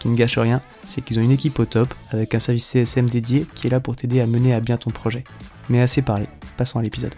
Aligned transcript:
Qui 0.00 0.08
ne 0.08 0.16
gâche 0.16 0.38
rien, 0.38 0.60
c'est 0.88 1.02
qu'ils 1.02 1.18
ont 1.18 1.22
une 1.22 1.30
équipe 1.30 1.58
au 1.58 1.64
top 1.64 1.92
avec 2.10 2.34
un 2.34 2.38
service 2.38 2.66
CSM 2.66 3.10
dédié 3.10 3.46
qui 3.54 3.66
est 3.66 3.70
là 3.70 3.80
pour 3.80 3.96
t'aider 3.96 4.20
à 4.20 4.26
mener 4.26 4.54
à 4.54 4.60
bien 4.60 4.76
ton 4.76 4.90
projet. 4.90 5.24
Mais 5.68 5.80
assez 5.80 6.02
parlé, 6.02 6.26
passons 6.56 6.78
à 6.78 6.82
l'épisode. 6.82 7.14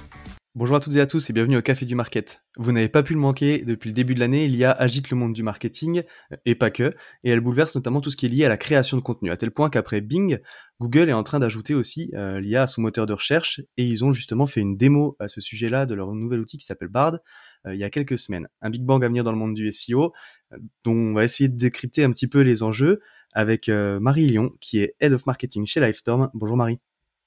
Bonjour 0.61 0.77
à 0.77 0.81
toutes 0.81 0.97
et 0.97 1.01
à 1.01 1.07
tous 1.07 1.31
et 1.31 1.33
bienvenue 1.33 1.57
au 1.57 1.63
Café 1.63 1.87
du 1.87 1.95
Market. 1.95 2.43
Vous 2.59 2.71
n'avez 2.71 2.91
pas 2.91 3.03
pu 3.03 3.15
le 3.15 3.19
manquer, 3.19 3.65
depuis 3.65 3.89
le 3.89 3.95
début 3.95 4.15
de 4.15 4.21
l'année, 4.21 4.47
l'IA 4.47 4.71
agite 4.71 5.09
le 5.09 5.17
monde 5.17 5.33
du 5.33 5.43
marketing, 5.43 6.03
et 6.45 6.55
pas 6.55 6.69
que, 6.69 6.95
et 7.25 7.31
elle 7.31 7.41
bouleverse 7.41 7.75
notamment 7.77 8.03
tout 8.03 8.11
ce 8.11 8.17
qui 8.19 8.27
est 8.27 8.29
lié 8.29 8.45
à 8.45 8.51
la 8.51 8.59
création 8.59 8.99
de 8.99 9.03
contenu, 9.03 9.31
à 9.31 9.39
tel 9.39 9.53
point 9.53 9.71
qu'après 9.71 10.03
Bing, 10.03 10.39
Google 10.79 11.09
est 11.09 11.15
en 11.15 11.23
train 11.23 11.39
d'ajouter 11.39 11.75
aussi 11.75 12.11
euh, 12.13 12.41
l'IA 12.41 12.65
à 12.65 12.67
son 12.67 12.83
moteur 12.83 13.07
de 13.07 13.15
recherche, 13.15 13.63
et 13.79 13.87
ils 13.87 14.05
ont 14.05 14.13
justement 14.13 14.47
fait 14.47 14.61
une 14.61 14.77
démo 14.77 15.17
à 15.19 15.29
ce 15.29 15.41
sujet-là 15.41 15.87
de 15.87 15.95
leur 15.95 16.13
nouvel 16.13 16.41
outil 16.41 16.59
qui 16.59 16.67
s'appelle 16.67 16.89
Bard, 16.89 17.21
euh, 17.67 17.75
il 17.75 17.81
y 17.81 17.85
a 17.85 17.89
quelques 17.89 18.19
semaines. 18.19 18.47
Un 18.61 18.69
Big 18.69 18.85
Bang 18.85 19.03
à 19.03 19.09
venir 19.09 19.25
dans 19.25 19.33
le 19.33 19.39
monde 19.39 19.55
du 19.55 19.73
SEO, 19.73 20.13
euh, 20.53 20.59
dont 20.85 20.93
on 20.93 21.15
va 21.15 21.25
essayer 21.25 21.49
de 21.49 21.57
décrypter 21.57 22.05
un 22.05 22.13
petit 22.13 22.29
peu 22.29 22.41
les 22.43 22.63
enjeux 22.63 23.01
avec 23.33 23.69
Marie 23.69 24.27
Lyon, 24.27 24.51
qui 24.61 24.81
est 24.81 24.95
Head 25.01 25.15
of 25.15 25.25
Marketing 25.25 25.65
chez 25.65 25.81
Livestorm. 25.81 26.31
Bonjour 26.35 26.59
Marie. 26.59 26.81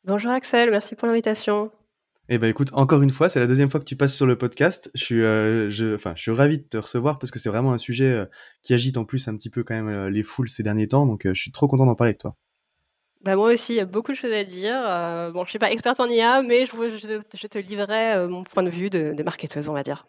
Bonjour 0.03 0.29
Axel, 0.29 0.69
merci 0.69 0.93
pour 0.93 1.07
l'invitation. 1.07 1.71
Eh 2.29 2.38
ben 2.38 2.47
écoute, 2.47 2.69
encore 2.71 3.02
une 3.02 3.09
fois, 3.09 3.27
c'est 3.27 3.41
la 3.41 3.47
deuxième 3.47 3.69
fois 3.69 3.81
que 3.81 3.85
tu 3.85 3.97
passes 3.97 4.16
sur 4.16 4.25
le 4.25 4.38
podcast. 4.38 4.89
Je 4.95 5.03
suis, 5.03 5.21
euh, 5.21 5.69
je, 5.69 5.95
enfin, 5.95 6.13
je 6.16 6.21
suis 6.21 6.31
ravi 6.31 6.57
de 6.57 6.63
te 6.63 6.77
recevoir 6.77 7.19
parce 7.19 7.31
que 7.31 7.39
c'est 7.39 7.49
vraiment 7.49 7.73
un 7.73 7.77
sujet 7.77 8.09
euh, 8.11 8.25
qui 8.61 8.73
agite 8.73 8.95
en 8.95 9.03
plus 9.03 9.27
un 9.27 9.35
petit 9.35 9.49
peu 9.49 9.63
quand 9.63 9.75
même 9.75 9.89
euh, 9.89 10.09
les 10.09 10.23
foules 10.23 10.47
ces 10.47 10.63
derniers 10.63 10.88
temps. 10.88 11.06
Donc, 11.06 11.23
je 11.25 11.39
suis 11.39 11.51
trop 11.51 11.67
content 11.67 11.85
d'en 11.85 11.95
parler 11.95 12.11
avec 12.11 12.19
toi. 12.19 12.38
Bah 13.23 13.35
moi 13.35 13.53
aussi, 13.53 13.73
il 13.73 13.75
y 13.78 13.81
a 13.81 13.85
beaucoup 13.85 14.11
de 14.11 14.17
choses 14.17 14.34
à 14.34 14.44
dire. 14.44 15.31
bon, 15.34 15.45
je 15.45 15.50
suis 15.50 15.59
pas 15.59 15.72
experte 15.72 16.00
en 16.00 16.09
IA, 16.09 16.41
mais 16.41 16.66
je, 16.66 16.72
je, 16.97 17.22
je 17.34 17.47
te 17.47 17.57
livrerai 17.57 18.28
mon 18.28 18.44
point 18.44 18.63
de 18.63 18.69
vue 18.69 18.90
de, 18.90 19.13
de 19.13 19.23
marketeuse, 19.23 19.69
on 19.69 19.73
va 19.73 19.84
dire. 19.84 20.05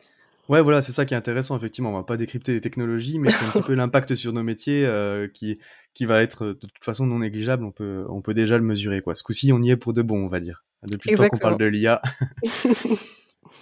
Ouais, 0.49 0.61
voilà, 0.61 0.83
c'est 0.83 0.91
ça 0.91 1.05
qui 1.05 1.15
est 1.15 1.17
intéressant, 1.17 1.57
effectivement. 1.57 1.91
On 1.91 1.97
va 1.97 2.03
pas 2.03 2.17
décrypter 2.17 2.53
les 2.53 2.61
technologies, 2.61 3.21
mais 3.21 3.31
c'est 3.31 3.45
un 3.45 3.51
petit 3.51 3.63
peu 3.67 3.75
l'impact 3.75 4.17
sur 4.17 4.33
nos 4.33 4.43
métiers 4.43 4.89
qui, 5.33 5.61
qui 5.95 6.07
va 6.07 6.23
être 6.23 6.47
de 6.47 6.53
toute 6.55 6.85
façon 6.85 7.07
non 7.07 7.21
négligeable. 7.21 7.65
On 7.65 7.71
peut, 7.71 8.05
on 8.09 8.21
peut 8.21 8.35
déjà 8.35 8.59
le 8.59 8.65
mesurer. 8.65 9.01
Quoi. 9.01 9.15
Ce 9.15 9.23
coup-ci, 9.23 9.53
on 9.53 9.63
y 9.63 9.71
est 9.71 9.77
pour 9.77 9.93
de 9.93 10.03
bon, 10.03 10.25
on 10.25 10.29
va 10.29 10.41
dire 10.41 10.65
depuis 10.87 11.11
le 11.11 11.17
temps 11.17 11.29
qu'on 11.29 11.39
parle 11.39 11.59
de 11.59 11.67
l'IA. 11.67 12.01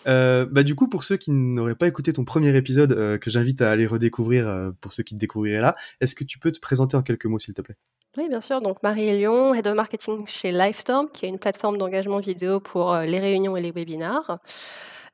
Euh, 0.06 0.46
bah 0.50 0.62
du 0.62 0.74
coup, 0.74 0.88
pour 0.88 1.04
ceux 1.04 1.16
qui 1.16 1.30
n'auraient 1.30 1.74
pas 1.74 1.86
écouté 1.86 2.12
ton 2.12 2.24
premier 2.24 2.56
épisode, 2.56 2.92
euh, 2.92 3.18
que 3.18 3.30
j'invite 3.30 3.62
à 3.62 3.70
aller 3.70 3.86
redécouvrir 3.86 4.48
euh, 4.48 4.70
pour 4.80 4.92
ceux 4.92 5.02
qui 5.02 5.14
te 5.14 5.20
découvriraient 5.20 5.60
là, 5.60 5.76
est-ce 6.00 6.14
que 6.14 6.24
tu 6.24 6.38
peux 6.38 6.52
te 6.52 6.60
présenter 6.60 6.96
en 6.96 7.02
quelques 7.02 7.26
mots, 7.26 7.38
s'il 7.38 7.54
te 7.54 7.62
plaît? 7.62 7.76
Oui, 8.16 8.28
bien 8.28 8.40
sûr. 8.40 8.60
Donc 8.60 8.82
Marie 8.82 9.16
Lyon, 9.16 9.54
Head 9.54 9.66
of 9.66 9.74
Marketing 9.74 10.24
chez 10.26 10.52
Livestorm, 10.52 11.08
qui 11.12 11.26
est 11.26 11.28
une 11.28 11.38
plateforme 11.38 11.78
d'engagement 11.78 12.18
vidéo 12.18 12.60
pour 12.60 12.94
les 12.94 13.18
réunions 13.18 13.56
et 13.56 13.62
les 13.62 13.70
webinars. 13.70 14.38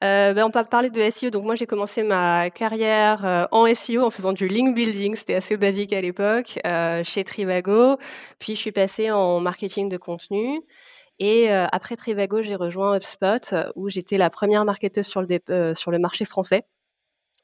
Ben, 0.01 0.43
on 0.43 0.51
peut 0.51 0.65
parler 0.65 0.91
de 0.91 1.09
SEO. 1.09 1.31
Donc 1.31 1.45
moi, 1.45 1.55
j'ai 1.55 1.67
commencé 1.67 2.03
ma 2.03 2.51
carrière 2.51 3.49
en 3.53 3.73
SEO 3.73 4.03
en 4.03 4.11
faisant 4.11 4.33
du 4.33 4.49
link 4.49 4.75
building. 4.75 5.15
C'était 5.15 5.37
assez 5.37 5.57
basique 5.57 5.93
à 5.93 6.01
l'époque 6.01 6.59
chez 7.05 7.23
Trivago. 7.23 7.99
Puis 8.41 8.57
je 8.57 8.61
suis 8.61 8.73
passée 8.73 9.13
en 9.13 9.39
marketing 9.39 9.89
de 9.89 9.97
contenu. 9.97 10.61
Et 11.19 11.51
après 11.51 11.97
Trivago, 11.97 12.43
j'ai 12.43 12.55
rejoint 12.55 12.97
HubSpot 12.97 13.55
où 13.75 13.89
j'étais 13.89 14.17
la 14.17 14.31
première 14.31 14.65
marketeuse 14.65 15.07
sur 15.07 15.23
le, 15.23 15.75
sur 15.75 15.91
le 15.91 15.99
marché 15.99 16.25
français. 16.25 16.65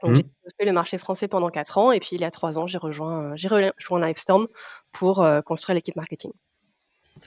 Donc, 0.02 0.16
mmh. 0.16 0.22
j'ai 0.44 0.50
fait 0.58 0.66
le 0.66 0.72
marché 0.72 0.98
français 0.98 1.28
pendant 1.28 1.48
quatre 1.48 1.78
ans 1.78 1.90
et 1.90 1.98
puis 1.98 2.10
il 2.12 2.20
y 2.20 2.24
a 2.24 2.30
trois 2.30 2.58
ans, 2.58 2.66
j'ai 2.66 2.78
rejoint, 2.78 3.34
j'ai 3.36 3.48
rejoint 3.48 4.06
Livestorm 4.06 4.48
pour 4.92 5.26
construire 5.44 5.74
l'équipe 5.74 5.96
marketing. 5.96 6.32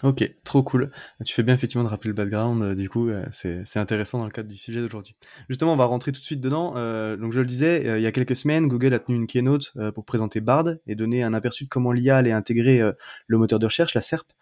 Ok, 0.04 0.32
trop 0.44 0.64
cool. 0.64 0.92
Tu 1.26 1.34
fais 1.34 1.44
bien 1.44 1.56
effectivement 1.56 1.84
de 1.84 1.90
rappeler 1.90 2.10
le 2.10 2.14
background, 2.14 2.76
du 2.76 2.90
coup, 2.90 3.10
c'est 3.32 3.78
intéressant 3.78 4.20
dans 4.20 4.26
le 4.26 4.32
cadre 4.32 4.50
du 4.50 4.58
sujet 4.58 4.80
d'aujourd'hui. 4.80 5.16
Justement, 5.50 5.74
on 5.74 5.78
va 5.78 5.86
rentrer 5.86 6.12
tout 6.12 6.20
de 6.20 6.26
suite 6.26 6.42
dedans. 6.42 6.74
donc, 7.18 7.34
je 7.34 7.40
le 7.40 7.46
disais, 7.46 7.98
il 7.98 8.02
y 8.02 8.06
a 8.06 8.12
quelques 8.12 8.36
semaines, 8.36 8.68
Google 8.68 8.94
a 8.94 9.00
tenu 9.00 9.16
une 9.18 9.28
keynote 9.28 9.74
pour 9.96 10.06
présenter 10.06 10.40
Bard 10.40 10.76
et 10.86 10.96
donner 10.96 11.24
un 11.24 11.34
aperçu 11.34 11.64
de 11.64 11.70
comment 11.70 11.92
l'IA 11.92 12.18
allait 12.18 12.32
intégrer 12.32 12.82
le 13.28 13.38
moteur 13.38 13.60
de 13.60 13.66
recherche, 13.66 13.96
la 13.96 14.02
SERP, 14.02 14.28
euh, 14.32 14.34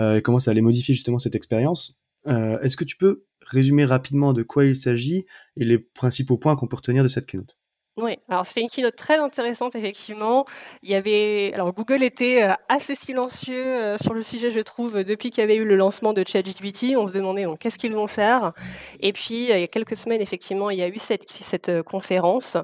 et 0.00 0.22
comment 0.22 0.38
ça 0.38 0.50
allait 0.50 0.60
modifier 0.60 0.94
justement 0.94 1.18
cette 1.18 1.34
expérience. 1.34 2.00
Euh, 2.26 2.58
est-ce 2.60 2.76
que 2.76 2.84
tu 2.84 2.96
peux 2.96 3.24
résumer 3.40 3.84
rapidement 3.84 4.32
de 4.32 4.42
quoi 4.42 4.64
il 4.64 4.76
s'agit 4.76 5.26
et 5.56 5.64
les 5.64 5.78
principaux 5.78 6.36
points 6.36 6.56
qu'on 6.56 6.66
peut 6.66 6.76
retenir 6.76 7.02
de 7.02 7.08
cette 7.08 7.26
keynote? 7.26 7.56
Oui, 7.96 8.16
alors 8.28 8.46
c'est 8.46 8.60
une 8.60 8.68
keynote 8.68 8.96
très 8.96 9.18
intéressante 9.18 9.74
effectivement. 9.74 10.46
Il 10.82 10.90
y 10.90 10.94
avait, 10.94 11.52
alors 11.54 11.74
Google 11.74 12.02
était 12.02 12.44
euh, 12.44 12.54
assez 12.68 12.94
silencieux 12.94 13.96
sur 14.00 14.14
le 14.14 14.22
sujet, 14.22 14.50
je 14.50 14.60
trouve, 14.60 15.02
depuis 15.02 15.30
qu'il 15.30 15.42
y 15.42 15.44
avait 15.44 15.56
eu 15.56 15.64
le 15.64 15.76
lancement 15.76 16.12
de 16.12 16.24
ChatGPT. 16.26 16.96
On 16.96 17.06
se 17.06 17.12
demandait 17.12 17.46
qu'est-ce 17.58 17.78
qu'ils 17.78 17.94
vont 17.94 18.06
faire? 18.06 18.52
Et 19.00 19.12
puis 19.12 19.42
il 19.42 19.48
y 19.48 19.52
a 19.52 19.66
quelques 19.66 19.96
semaines, 19.96 20.22
effectivement, 20.22 20.70
il 20.70 20.78
y 20.78 20.82
a 20.82 20.88
eu 20.88 20.98
cette, 20.98 21.28
cette 21.28 21.82
conférence 21.82 22.56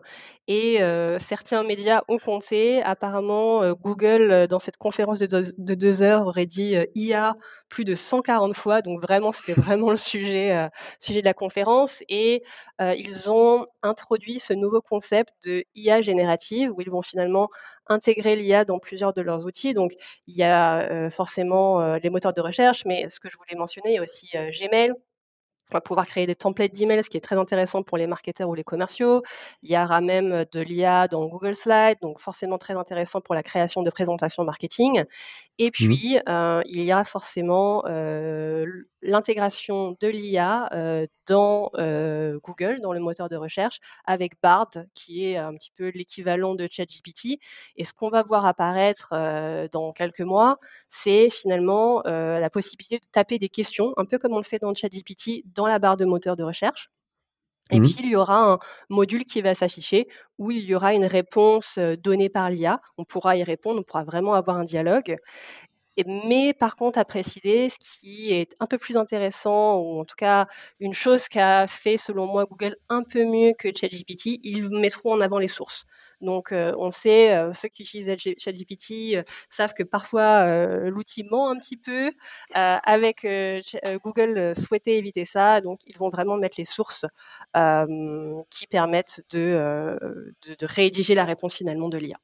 et 0.48 0.78
certains 1.18 1.62
médias 1.64 2.02
ont 2.08 2.18
compté. 2.18 2.82
Apparemment, 2.82 3.72
Google, 3.72 4.46
dans 4.48 4.58
cette 4.58 4.76
conférence 4.76 5.18
de 5.18 5.74
deux, 5.74 6.02
heures, 6.02 6.26
aurait 6.26 6.46
dit 6.46 6.76
IA 6.94 7.36
plus 7.68 7.84
de 7.84 7.94
140 7.94 8.54
fois. 8.56 8.82
Donc 8.82 9.00
vraiment, 9.00 9.32
c'était 9.32 9.54
vraiment 9.60 9.90
le 9.90 9.96
sujet, 9.96 10.68
sujet 11.00 11.20
de 11.20 11.26
la 11.26 11.34
conférence. 11.34 12.02
Et 12.08 12.44
ils 12.80 13.30
ont 13.30 13.66
introduit 13.82 14.40
ce 14.40 14.52
nouveau 14.52 14.80
concept 14.80 15.32
de 15.44 15.64
IA 15.74 16.00
générative, 16.02 16.72
où 16.72 16.80
ils 16.80 16.90
vont 16.90 17.02
finalement 17.02 17.48
intégrer 17.88 18.36
l'IA 18.36 18.64
dans 18.64 18.78
plusieurs 18.78 19.12
de 19.12 19.22
leurs 19.22 19.44
outils. 19.46 19.74
Donc, 19.74 19.92
il 20.26 20.36
y 20.36 20.42
a 20.42 21.10
forcément 21.10 21.96
les 21.96 22.10
moteurs 22.10 22.32
de 22.32 22.40
recherche, 22.40 22.84
mais 22.84 23.08
ce 23.08 23.20
que 23.20 23.28
je 23.30 23.36
voulais 23.36 23.56
mentionner, 23.56 23.90
il 23.90 23.94
y 23.94 23.98
a 23.98 24.02
aussi 24.02 24.30
Gmail, 24.32 24.92
on 25.72 25.76
va 25.76 25.80
pouvoir 25.80 26.06
créer 26.06 26.26
des 26.26 26.34
templates 26.36 26.72
d'emails, 26.72 27.02
ce 27.02 27.10
qui 27.10 27.16
est 27.16 27.20
très 27.20 27.36
intéressant 27.36 27.82
pour 27.82 27.98
les 27.98 28.06
marketeurs 28.06 28.48
ou 28.48 28.54
les 28.54 28.64
commerciaux. 28.64 29.22
Il 29.62 29.70
y 29.70 29.76
aura 29.76 30.00
même 30.00 30.44
de 30.52 30.60
l'IA 30.60 31.08
dans 31.08 31.26
Google 31.26 31.56
Slides, 31.56 31.98
donc 32.02 32.20
forcément 32.20 32.58
très 32.58 32.74
intéressant 32.74 33.20
pour 33.20 33.34
la 33.34 33.42
création 33.42 33.82
de 33.82 33.90
présentations 33.90 34.44
marketing. 34.44 35.04
Et 35.58 35.68
mmh 35.68 35.70
puis, 35.70 36.18
euh, 36.28 36.62
il 36.66 36.82
y 36.82 36.92
a 36.92 37.02
forcément 37.04 37.82
euh, 37.86 38.66
l'intégration 39.06 39.96
de 40.00 40.08
l'IA 40.08 40.68
euh, 40.72 41.06
dans 41.26 41.70
Google, 42.44 42.80
dans 42.80 42.92
le 42.92 43.00
moteur 43.00 43.28
de 43.28 43.36
recherche, 43.36 43.78
avec 44.04 44.32
Bard, 44.42 44.70
qui 44.94 45.26
est 45.26 45.36
un 45.36 45.54
petit 45.54 45.72
peu 45.74 45.90
l'équivalent 45.94 46.54
de 46.54 46.68
ChatGPT. 46.70 47.38
Et 47.76 47.84
ce 47.84 47.92
qu'on 47.92 48.10
va 48.10 48.22
voir 48.22 48.46
apparaître 48.46 49.14
dans 49.72 49.92
quelques 49.92 50.20
mois, 50.20 50.58
c'est 50.88 51.30
finalement 51.30 52.02
la 52.04 52.50
possibilité 52.50 52.98
de 52.98 53.06
taper 53.10 53.38
des 53.38 53.48
questions, 53.48 53.92
un 53.96 54.04
peu 54.04 54.18
comme 54.18 54.34
on 54.34 54.38
le 54.38 54.44
fait 54.44 54.60
dans 54.60 54.74
ChatGPT, 54.74 55.42
dans 55.54 55.66
la 55.66 55.78
barre 55.78 55.96
de 55.96 56.04
moteur 56.04 56.36
de 56.36 56.44
recherche. 56.44 56.90
Et 57.70 57.80
mmh 57.80 57.82
puis, 57.82 57.96
il 58.00 58.10
y 58.10 58.16
aura 58.16 58.52
un 58.52 58.58
module 58.90 59.24
qui 59.24 59.42
va 59.42 59.54
s'afficher 59.54 60.06
où 60.38 60.50
il 60.50 60.64
y 60.64 60.74
aura 60.74 60.94
une 60.94 61.06
réponse 61.06 61.78
donnée 61.78 62.28
par 62.28 62.48
l'IA. 62.48 62.80
On 62.96 63.04
pourra 63.04 63.36
y 63.36 63.42
répondre, 63.42 63.80
on 63.80 63.82
pourra 63.82 64.04
vraiment 64.04 64.34
avoir 64.34 64.56
un 64.56 64.64
dialogue. 64.64 65.16
Mais 66.06 66.52
par 66.54 66.76
contre, 66.76 66.98
à 66.98 67.04
préciser, 67.04 67.68
ce 67.70 67.78
qui 67.78 68.32
est 68.32 68.54
un 68.60 68.66
peu 68.66 68.78
plus 68.78 68.96
intéressant, 68.96 69.78
ou 69.78 70.00
en 70.00 70.04
tout 70.04 70.16
cas 70.16 70.46
une 70.80 70.92
chose 70.92 71.28
qu'a 71.28 71.66
fait 71.66 71.96
selon 71.96 72.26
moi 72.26 72.44
Google 72.44 72.76
un 72.88 73.02
peu 73.02 73.24
mieux 73.24 73.52
que 73.58 73.68
ChatGPT, 73.74 74.40
ils 74.42 74.68
mettront 74.70 75.12
en 75.14 75.20
avant 75.20 75.38
les 75.38 75.48
sources. 75.48 75.84
Donc, 76.20 76.48
on 76.52 76.90
sait, 76.90 77.36
ceux 77.54 77.68
qui 77.68 77.82
utilisent 77.82 78.14
ChatGPT 78.38 79.16
savent 79.50 79.74
que 79.74 79.82
parfois 79.82 80.46
l'outil 80.88 81.24
ment 81.24 81.50
un 81.50 81.56
petit 81.58 81.76
peu. 81.76 82.10
avec 82.54 83.26
Google, 84.04 84.54
souhaitait 84.56 84.96
éviter 84.98 85.24
ça, 85.24 85.60
donc 85.60 85.80
ils 85.86 85.96
vont 85.98 86.08
vraiment 86.10 86.36
mettre 86.36 86.56
les 86.58 86.64
sources 86.64 87.04
qui 88.50 88.66
permettent 88.66 89.22
de, 89.30 89.98
de 90.46 90.66
rédiger 90.66 91.14
la 91.14 91.24
réponse 91.24 91.54
finalement 91.54 91.88
de 91.88 91.98
l'IA. 91.98 92.18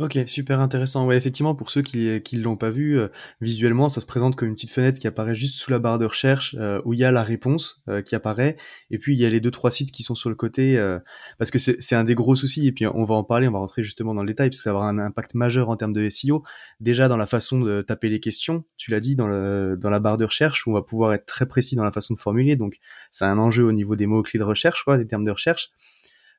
OK, 0.00 0.18
super 0.28 0.60
intéressant. 0.60 1.06
Ouais, 1.06 1.18
effectivement, 1.18 1.54
pour 1.54 1.68
ceux 1.68 1.82
qui 1.82 2.22
ne 2.32 2.40
l'ont 2.40 2.56
pas 2.56 2.70
vu, 2.70 2.98
euh, 2.98 3.08
visuellement, 3.42 3.90
ça 3.90 4.00
se 4.00 4.06
présente 4.06 4.34
comme 4.34 4.48
une 4.48 4.54
petite 4.54 4.70
fenêtre 4.70 4.98
qui 4.98 5.06
apparaît 5.06 5.34
juste 5.34 5.56
sous 5.56 5.70
la 5.70 5.78
barre 5.78 5.98
de 5.98 6.06
recherche, 6.06 6.56
euh, 6.58 6.80
où 6.86 6.94
il 6.94 7.00
y 7.00 7.04
a 7.04 7.12
la 7.12 7.22
réponse, 7.22 7.84
euh, 7.86 8.00
qui 8.00 8.14
apparaît 8.14 8.56
et 8.90 8.96
puis 8.96 9.14
il 9.14 9.20
y 9.20 9.26
a 9.26 9.28
les 9.28 9.40
deux 9.40 9.50
trois 9.50 9.70
sites 9.70 9.92
qui 9.92 10.02
sont 10.02 10.14
sur 10.14 10.30
le 10.30 10.36
côté, 10.36 10.80
parce 11.38 11.50
que 11.50 11.58
c'est 11.58 11.94
un 11.94 12.04
des 12.04 12.14
gros 12.14 12.34
soucis 12.34 12.66
et 12.66 12.72
puis 12.72 12.86
on 12.86 13.04
va 13.04 13.14
en 13.14 13.24
parler, 13.24 13.46
on 13.46 13.52
va 13.52 13.58
rentrer 13.58 13.82
justement 13.82 14.14
dans 14.14 14.22
le 14.22 14.28
détail 14.28 14.48
parce 14.48 14.60
que 14.60 14.62
ça 14.62 14.72
va 14.72 14.78
avoir 14.78 14.88
un 14.88 14.98
impact 14.98 15.34
majeur 15.34 15.68
en 15.68 15.76
termes 15.76 15.92
de 15.92 16.08
SEO. 16.08 16.42
Déjà 16.80 17.08
dans 17.08 17.18
la 17.18 17.26
façon 17.26 17.60
de 17.60 17.82
taper 17.82 18.08
les 18.08 18.20
questions, 18.20 18.64
tu 18.78 18.90
l'as 18.90 19.00
dit 19.00 19.16
dans 19.16 19.28
le 19.28 19.76
dans 19.78 19.90
la 19.90 20.00
barre 20.00 20.16
de 20.16 20.24
recherche, 20.24 20.66
où 20.66 20.70
on 20.70 20.74
va 20.74 20.82
pouvoir 20.82 21.12
être 21.12 21.26
très 21.26 21.46
précis 21.46 21.76
dans 21.76 21.84
la 21.84 21.92
façon 21.92 22.14
de 22.14 22.18
formuler, 22.18 22.56
donc 22.56 22.78
c'est 23.10 23.26
un 23.26 23.38
enjeu 23.38 23.64
au 23.64 23.72
niveau 23.72 23.96
des 23.96 24.06
mots-clés 24.06 24.38
de 24.38 24.44
recherche 24.44 24.82
quoi, 24.84 24.96
des 24.96 25.06
termes 25.06 25.24
de 25.24 25.30
recherche. 25.30 25.70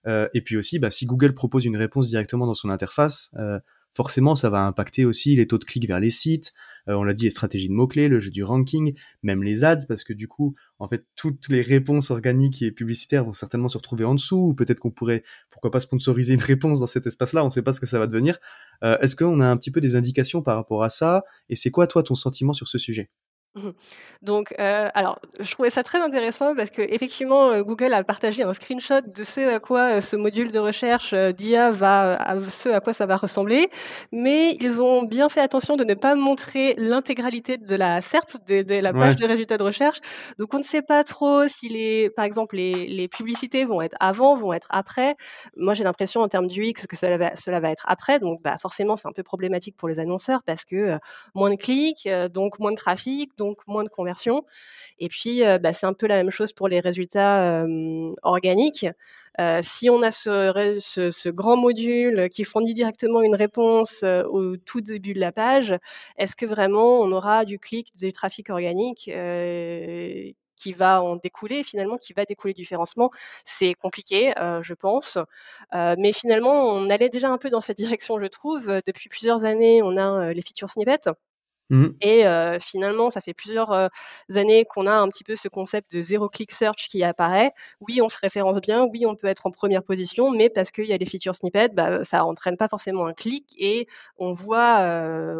Euh, 0.07 0.27
et 0.33 0.42
puis 0.42 0.57
aussi, 0.57 0.80
bah, 0.80 0.92
si 0.92 1.06
Google 1.06 1.33
propose 1.33 1.65
une 1.65 1.77
réponse 1.77 2.07
directement 2.07 2.48
dans 2.48 2.53
son 2.53 2.69
interface, 2.69 3.31
euh, 3.38 3.59
forcément, 3.94 4.36
ça 4.36 4.50
va 4.50 4.65
impacter 4.65 5.06
aussi 5.06 5.36
les 5.36 5.48
taux 5.48 5.57
de 5.57 5.65
clics 5.65 5.88
vers 5.88 6.00
les 6.00 6.09
sites. 6.09 6.53
Euh, 6.89 6.94
on 6.94 7.03
l'a 7.03 7.13
dit, 7.13 7.25
les 7.25 7.30
stratégies 7.30 7.68
de 7.68 7.74
mots-clés, 7.74 8.07
le 8.07 8.19
jeu 8.19 8.31
du 8.31 8.44
ranking, 8.44 8.95
même 9.21 9.44
les 9.44 9.63
ads, 9.63 9.86
parce 9.88 10.03
que 10.03 10.13
du 10.13 10.27
coup, 10.27 10.56
en 10.80 10.88
fait, 10.88 11.06
toutes 11.15 11.48
les 11.50 11.62
réponses 11.62 12.09
organiques 12.09 12.63
et 12.63 12.71
publicitaires 12.71 13.24
vont 13.25 13.33
certainement 13.33 13.69
se 13.69 13.77
retrouver 13.77 14.03
en 14.03 14.15
dessous, 14.15 14.48
ou 14.48 14.53
peut-être 14.56 14.80
qu'on 14.80 14.92
pourrait, 14.92 15.24
pourquoi 15.51 15.69
pas, 15.69 15.80
sponsoriser 15.80 16.33
une 16.33 16.42
réponse 16.42 16.80
dans 16.80 16.88
cet 16.88 17.06
espace-là, 17.06 17.44
on 17.44 17.48
ne 17.48 17.51
sait 17.51 17.62
pas 17.62 17.74
ce 17.74 17.80
que 17.80 17.86
ça 17.86 18.00
va 18.00 18.07
devenir. 18.07 18.39
Est-ce 18.81 19.15
qu'on 19.15 19.39
a 19.42 19.45
un 19.45 19.57
petit 19.57 19.69
peu 19.69 19.80
des 19.80 19.95
indications 19.95 20.42
par 20.42 20.56
rapport 20.56 20.83
à 20.83 20.89
ça 20.89 21.24
Et 21.50 21.56
c'est 21.56 21.69
quoi, 21.69 21.86
toi, 21.86 22.01
ton 22.01 22.15
sentiment 22.15 22.53
sur 22.53 22.68
ce 22.68 22.80
sujet? 22.80 23.12
Mmh 23.56 23.71
Donc, 24.21 24.53
euh, 24.59 24.88
alors, 24.94 25.19
je 25.39 25.51
trouvais 25.51 25.71
ça 25.71 25.81
très 25.81 26.00
intéressant 26.00 26.56
parce 26.56 26.69
que 26.69 26.81
effectivement, 26.83 27.50
euh, 27.50 27.63
Google 27.63 27.92
a 27.94 28.03
partagé 28.03 28.44
un 28.44 28.53
screenshot 28.53 29.01
de 29.01 29.24
ce 29.24 29.56
à 29.56 29.59
quoi 29.59 29.98
euh, 29.98 30.01
ce 30.01 30.15
module 30.15 30.51
de 30.51 30.59
recherche 30.59 31.13
d'IA 31.13 31.71
va, 31.71 32.15
à 32.21 32.50
ce 32.50 32.69
à 32.69 32.80
quoi 32.81 32.94
ça 32.94 33.07
va 33.07 33.18
ressembler, 33.18 33.69
mais 34.12 34.56
ils 34.62 34.81
ont 34.81 35.03
bien 35.03 35.27
fait 35.27 35.42
attention 35.42 35.75
de 35.75 35.83
ne 35.83 35.95
pas 35.95 36.13
montrer 36.13 36.75
l'intégralité 36.77 37.57
de 37.57 37.75
la 37.75 38.01
SERP, 38.01 38.38
de, 38.48 38.80
la 38.80 38.94
page 38.94 39.15
de 39.15 39.25
résultats 39.25 39.57
de 39.57 39.63
recherche. 39.63 40.00
Donc, 40.38 40.53
on 40.53 40.59
ne 40.59 40.63
sait 40.63 40.83
pas 40.83 41.03
trop 41.03 41.48
si 41.48 41.68
les, 41.68 42.12
par 42.12 42.25
exemple, 42.25 42.56
les, 42.56 42.88
les 42.88 43.07
publicités 43.07 43.65
vont 43.65 43.81
être 43.81 43.98
avant, 44.00 44.36
vont 44.36 44.53
être 44.53 44.68
après. 44.69 45.15
Moi, 45.57 45.74
j'ai 45.74 45.83
l'impression 45.83 46.21
en 46.21 46.27
termes 46.30 46.48
du 46.48 46.63
X 46.63 46.86
que 46.86 46.95
cela 46.95 47.18
va, 47.18 47.36
cela 47.36 47.59
va 47.59 47.71
être 47.71 47.86
après. 47.88 48.19
Donc, 48.19 48.42
bah, 48.44 48.57
forcément, 48.59 48.95
c'est 48.95 49.07
un 49.07 49.13
peu 49.13 49.24
problématique 49.24 49.75
pour 49.75 49.89
les 49.89 50.00
annonceurs 50.00 50.44
parce 50.45 50.63
que 50.63 51.00
moins 51.33 51.50
de 51.50 51.56
clics, 51.56 52.07
donc 52.31 52.59
moins 52.59 52.71
de 52.71 52.77
trafic 52.77 53.31
donc 53.41 53.67
moins 53.67 53.83
de 53.83 53.89
conversion. 53.89 54.45
Et 54.99 55.09
puis, 55.09 55.43
euh, 55.43 55.57
bah, 55.57 55.73
c'est 55.73 55.88
un 55.88 55.93
peu 55.93 56.07
la 56.07 56.17
même 56.17 56.29
chose 56.29 56.53
pour 56.53 56.67
les 56.67 56.79
résultats 56.79 57.65
organiques. 58.23 58.85
Euh, 59.39 59.59
si 59.63 59.89
on 59.89 60.01
a 60.03 60.11
ce, 60.11 61.29
grand 61.29 61.57
module 61.57 62.29
qui 62.29 62.43
fournit 62.43 62.73
directement 62.73 63.21
une 63.21 63.35
réponse 63.35 64.01
euh, 64.03 64.23
au 64.25 64.57
tout 64.57 64.81
début 64.81 65.13
de 65.13 65.19
la 65.19 65.31
page, 65.31 65.73
est-ce 66.17 66.35
que 66.35 66.45
vraiment 66.45 66.99
on 66.99 67.11
aura 67.11 67.45
du 67.45 67.57
clic, 67.57 67.97
du 67.97 68.11
trafic 68.11 68.49
organique 68.49 69.09
qui 70.57 70.73
va 70.73 71.01
en 71.01 71.15
découler, 71.15 71.63
finalement, 71.63 71.97
qui 71.97 72.13
va 72.13 72.25
découler 72.25 72.53
du 72.53 72.61
référencement. 72.61 73.09
C'est 73.45 73.73
compliqué, 73.73 74.33
je 74.61 74.73
pense. 74.75 75.17
mais 75.73 76.13
finalement, 76.13 76.65
on 76.69 76.89
allait 76.89 77.09
déjà 77.09 77.29
un 77.29 77.38
peu 77.39 77.49
dans 77.49 77.61
cette 77.61 77.77
direction, 77.77 78.19
je 78.19 78.27
trouve. 78.27 78.67
Depuis 78.85 79.09
plusieurs 79.09 79.45
années, 79.45 79.81
on 79.83 79.97
a 79.97 80.33
les 80.33 80.41
feature 80.43 80.69
snippets. 80.69 81.09
Mmh. 81.71 81.88
Et 82.01 82.25
finalement, 82.62 83.09
ça 83.09 83.21
fait 83.21 83.33
plusieurs 83.33 83.89
années 84.35 84.65
qu'on 84.65 84.88
a 84.88 84.91
un 84.94 85.07
petit 85.09 85.23
peu 85.23 85.35
ce 85.35 85.47
concept 85.47 85.95
de 85.95 86.01
zéro 86.03 86.29
click 86.29 86.51
search 86.51 86.89
qui 86.89 87.03
apparaît. 87.03 87.51
Oui, 87.81 88.01
on 88.01 88.09
se 88.09 88.19
référence 88.19 88.59
bien, 88.62 88.85
oui, 88.91 89.06
on 89.07 89.15
peut 89.15 89.27
être 89.27 89.47
en 89.47 89.51
première 89.51 89.83
position, 89.83 90.31
mais 90.31 90.50
parce 90.50 90.71
qu'il 90.71 90.85
y 90.85 90.94
a 90.94 90.97
les 90.97 91.06
feature 91.06 91.35
snippets, 91.35 91.69
bah, 91.73 92.03
ça 92.03 92.25
entraîne 92.25 92.57
pas 92.57 92.68
forcément 92.68 93.07
un 93.07 93.13
clic 93.13 93.56
et 93.57 93.88
on 94.18 94.33
voit 94.33 94.81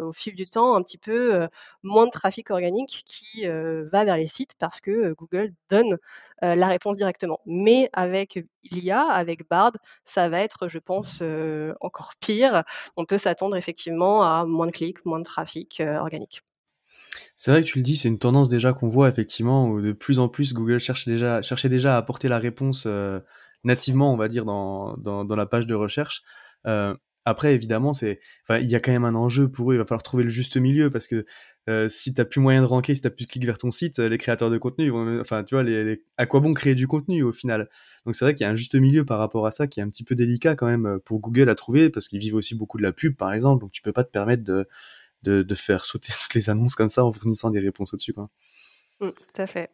au 0.02 0.12
fil 0.12 0.34
du 0.34 0.46
temps 0.46 0.74
un 0.74 0.82
petit 0.82 0.98
peu 0.98 1.46
moins 1.82 2.06
de 2.06 2.10
trafic 2.10 2.50
organique 2.50 3.02
qui 3.06 3.46
va 3.46 4.04
vers 4.04 4.16
les 4.16 4.26
sites 4.28 4.52
parce 4.58 4.80
que 4.80 5.12
Google 5.14 5.52
donne 5.70 5.98
la 6.40 6.66
réponse 6.66 6.96
directement. 6.96 7.40
Mais 7.46 7.90
avec 7.92 8.44
l'IA, 8.70 9.02
avec 9.02 9.48
Bard, 9.48 9.72
ça 10.04 10.28
va 10.28 10.40
être, 10.40 10.66
je 10.68 10.78
pense, 10.78 11.22
encore 11.80 12.12
pire. 12.20 12.64
On 12.96 13.04
peut 13.04 13.18
s'attendre 13.18 13.56
effectivement 13.56 14.22
à 14.24 14.44
moins 14.46 14.66
de 14.66 14.72
clics, 14.72 15.04
moins 15.04 15.18
de 15.18 15.24
trafic 15.24 15.80
organique. 15.80 16.21
C'est 17.36 17.50
vrai 17.50 17.62
que 17.62 17.66
tu 17.66 17.78
le 17.78 17.82
dis, 17.82 17.96
c'est 17.96 18.08
une 18.08 18.18
tendance 18.18 18.48
déjà 18.48 18.72
qu'on 18.72 18.88
voit 18.88 19.08
effectivement, 19.08 19.68
où 19.68 19.80
de 19.80 19.92
plus 19.92 20.18
en 20.18 20.28
plus 20.28 20.54
Google 20.54 20.78
cherche 20.78 21.06
déjà, 21.06 21.42
cherchait 21.42 21.68
déjà 21.68 21.94
à 21.94 21.98
apporter 21.98 22.28
la 22.28 22.38
réponse 22.38 22.86
nativement, 23.64 24.12
on 24.12 24.16
va 24.16 24.28
dire, 24.28 24.44
dans, 24.44 24.96
la 25.36 25.46
page 25.46 25.66
de 25.66 25.74
recherche. 25.74 26.22
après, 27.24 27.54
évidemment, 27.54 27.92
c'est, 27.92 28.20
il 28.50 28.68
y 28.68 28.74
a 28.74 28.80
quand 28.80 28.92
même 28.92 29.04
un 29.04 29.14
enjeu 29.14 29.50
pour 29.50 29.72
eux. 29.72 29.74
Il 29.74 29.78
va 29.78 29.84
falloir 29.84 30.02
trouver 30.02 30.24
le 30.24 30.30
juste 30.30 30.56
milieu 30.56 30.90
parce 30.90 31.06
que 31.06 31.26
euh, 31.68 31.88
si 31.88 32.12
t'as 32.12 32.24
plus 32.24 32.40
moyen 32.40 32.60
de 32.60 32.66
ranker, 32.66 32.94
si 32.94 33.02
t'as 33.02 33.10
plus 33.10 33.24
de 33.24 33.30
clics 33.30 33.44
vers 33.44 33.58
ton 33.58 33.70
site, 33.70 33.98
les 34.00 34.18
créateurs 34.18 34.50
de 34.50 34.58
contenu, 34.58 34.90
vont, 34.90 35.20
enfin, 35.20 35.44
tu 35.44 35.54
vois, 35.54 35.64
à 36.16 36.26
quoi 36.26 36.40
bon 36.40 36.54
créer 36.54 36.74
du 36.74 36.88
contenu 36.88 37.22
au 37.22 37.32
final? 37.32 37.68
Donc 38.04 38.16
c'est 38.16 38.24
vrai 38.24 38.34
qu'il 38.34 38.44
y 38.44 38.48
a 38.48 38.50
un 38.50 38.56
juste 38.56 38.74
milieu 38.74 39.04
par 39.04 39.18
rapport 39.18 39.46
à 39.46 39.52
ça 39.52 39.68
qui 39.68 39.78
est 39.78 39.82
un 39.82 39.88
petit 39.88 40.02
peu 40.02 40.16
délicat 40.16 40.56
quand 40.56 40.66
même 40.66 40.86
euh, 40.86 40.98
pour 40.98 41.20
Google 41.20 41.48
à 41.48 41.54
trouver 41.54 41.88
parce 41.88 42.08
qu'ils 42.08 42.18
vivent 42.18 42.34
aussi 42.34 42.56
beaucoup 42.56 42.78
de 42.78 42.82
la 42.82 42.92
pub 42.92 43.14
par 43.16 43.32
exemple, 43.32 43.62
donc 43.62 43.70
tu 43.70 43.80
peux 43.80 43.92
pas 43.92 44.02
te 44.02 44.10
permettre 44.10 44.42
de, 44.42 44.66
de, 45.22 45.42
de 45.42 45.54
faire 45.54 45.84
sauter 45.84 46.12
toutes 46.22 46.34
les 46.34 46.50
annonces 46.50 46.74
comme 46.74 46.88
ça 46.88 47.04
en 47.04 47.12
fournissant 47.12 47.50
des 47.50 47.60
réponses 47.60 47.94
au-dessus, 47.94 48.12
quoi. 48.12 48.28
Mmh, 49.00 49.08
tout 49.08 49.42
à 49.42 49.46
fait. 49.46 49.70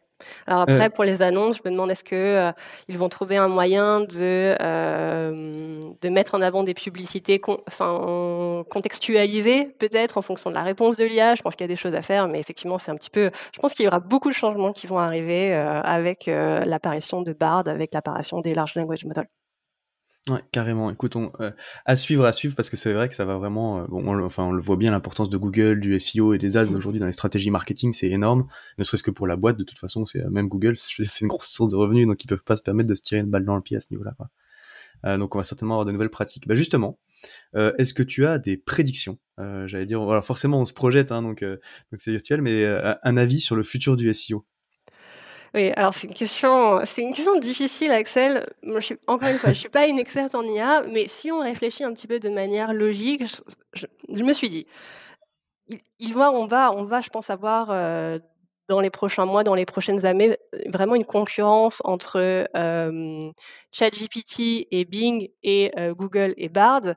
Alors 0.47 0.61
euh, 0.61 0.63
après, 0.63 0.89
pour 0.89 1.03
les 1.03 1.21
annonces, 1.21 1.57
je 1.57 1.61
me 1.63 1.71
demande 1.71 1.91
est-ce 1.91 2.03
que 2.03 2.51
ils 2.89 2.97
vont 2.97 3.07
trouver 3.07 3.37
un 3.37 3.47
moyen 3.47 4.01
de 4.01 4.55
de 4.59 6.09
mettre 6.09 6.35
en 6.35 6.41
avant 6.41 6.63
des 6.63 6.73
publicités, 6.73 7.39
enfin 7.67 8.65
contextualisées 8.69 9.67
peut-être 9.79 10.17
en 10.17 10.21
fonction 10.21 10.49
de 10.49 10.55
la 10.55 10.63
réponse 10.63 10.97
de 10.97 11.05
l'IA. 11.05 11.35
Je 11.35 11.41
pense 11.41 11.55
qu'il 11.55 11.63
y 11.63 11.69
a 11.69 11.73
des 11.73 11.77
choses 11.77 11.95
à 11.95 12.01
faire, 12.01 12.27
mais 12.27 12.39
effectivement, 12.39 12.79
c'est 12.79 12.91
un 12.91 12.95
petit 12.95 13.09
peu. 13.09 13.31
Je 13.53 13.59
pense 13.59 13.73
qu'il 13.73 13.85
y 13.85 13.87
aura 13.87 13.99
beaucoup 13.99 14.29
de 14.29 14.35
changements 14.35 14.73
qui 14.73 14.87
vont 14.87 14.99
arriver 14.99 15.53
avec 15.53 16.25
l'apparition 16.27 17.21
de 17.21 17.31
Bard, 17.31 17.67
avec 17.67 17.93
l'apparition 17.93 18.41
des 18.41 18.53
large 18.53 18.75
language 18.75 19.05
models. 19.05 19.27
Ouais, 20.27 20.43
carrément. 20.51 20.91
Écoutons, 20.91 21.31
euh, 21.39 21.51
à 21.85 21.95
suivre, 21.95 22.25
à 22.25 22.33
suivre, 22.33 22.53
parce 22.55 22.69
que 22.69 22.77
c'est 22.77 22.93
vrai 22.93 23.07
que 23.07 23.15
ça 23.15 23.25
va 23.25 23.37
vraiment. 23.37 23.79
Euh, 23.79 23.85
bon, 23.87 24.03
on, 24.05 24.23
enfin, 24.23 24.43
on 24.43 24.51
le 24.51 24.61
voit 24.61 24.75
bien, 24.75 24.91
l'importance 24.91 25.29
de 25.29 25.37
Google, 25.37 25.79
du 25.79 25.97
SEO 25.97 26.33
et 26.33 26.37
des 26.37 26.57
ads 26.57 26.75
aujourd'hui 26.75 26.99
dans 26.99 27.07
les 27.07 27.13
stratégies 27.13 27.49
marketing, 27.49 27.93
c'est 27.93 28.09
énorme. 28.09 28.47
Ne 28.77 28.83
serait-ce 28.83 29.01
que 29.01 29.11
pour 29.11 29.27
la 29.27 29.37
boîte, 29.37 29.57
de 29.57 29.63
toute 29.63 29.79
façon, 29.79 30.05
c'est 30.05 30.23
euh, 30.23 30.29
même 30.29 30.49
Google, 30.49 30.75
c'est 30.77 31.21
une 31.21 31.27
grosse 31.27 31.47
source 31.47 31.71
de 31.71 31.75
revenus, 31.77 32.05
donc 32.05 32.23
ils 32.23 32.27
peuvent 32.27 32.43
pas 32.43 32.57
se 32.57 32.61
permettre 32.61 32.89
de 32.89 32.95
se 32.95 33.01
tirer 33.01 33.21
une 33.21 33.29
balle 33.29 33.45
dans 33.45 33.55
le 33.55 33.61
pied 33.61 33.77
à 33.77 33.81
ce 33.81 33.87
niveau-là. 33.91 34.15
Donc, 35.17 35.33
on 35.33 35.37
va 35.37 35.45
certainement 35.45 35.75
avoir 35.75 35.85
de 35.85 35.93
nouvelles 35.93 36.09
pratiques. 36.09 36.45
Bah, 36.45 36.55
justement, 36.55 36.99
est-ce 37.55 37.93
que 37.93 38.03
tu 38.03 38.25
as 38.25 38.37
des 38.37 38.57
prédictions? 38.57 39.17
J'allais 39.37 39.85
dire, 39.85 40.03
voilà, 40.03 40.21
forcément, 40.21 40.59
on 40.59 40.65
se 40.65 40.73
projette, 40.73 41.13
hein, 41.13 41.21
donc 41.21 41.41
donc 41.41 41.99
c'est 41.99 42.11
virtuel, 42.11 42.41
mais 42.41 42.65
un 42.65 43.15
avis 43.15 43.39
sur 43.39 43.55
le 43.55 43.63
futur 43.63 43.95
du 43.95 44.13
SEO 44.13 44.45
oui, 45.55 45.71
alors 45.75 45.93
c'est 45.93 46.07
une 46.07 46.13
question, 46.13 46.81
c'est 46.85 47.01
une 47.01 47.13
question 47.13 47.35
difficile, 47.37 47.91
Axel. 47.91 48.45
Je 48.63 48.79
suis, 48.79 48.97
encore 49.07 49.29
une 49.29 49.37
fois, 49.37 49.51
je 49.51 49.59
suis 49.59 49.69
pas 49.69 49.87
une 49.87 49.97
experte 49.97 50.35
en 50.35 50.43
IA, 50.43 50.83
mais 50.83 51.07
si 51.07 51.31
on 51.31 51.41
réfléchit 51.41 51.83
un 51.83 51.93
petit 51.93 52.07
peu 52.07 52.19
de 52.19 52.29
manière 52.29 52.71
logique, 52.73 53.23
je, 53.73 54.23
me 54.23 54.33
suis 54.33 54.49
dit, 54.49 54.67
il, 55.99 56.15
on 56.17 56.45
va, 56.45 56.71
on 56.71 56.83
va, 56.83 57.01
je 57.01 57.09
pense, 57.09 57.31
avoir 57.31 57.69
euh, 57.71 58.19
dans 58.67 58.79
les 58.79 58.91
prochains 58.91 59.25
mois, 59.25 59.43
dans 59.43 59.55
les 59.55 59.65
prochaines 59.65 60.05
années, 60.05 60.37
vraiment 60.67 60.93
une 60.93 61.05
concurrence 61.05 61.81
entre 61.83 62.47
euh, 62.55 63.31
ChatGPT 63.71 64.67
et 64.69 64.85
Bing 64.85 65.29
et 65.41 65.71
euh, 65.79 65.95
Google 65.95 66.33
et 66.37 66.49
Bard, 66.49 66.93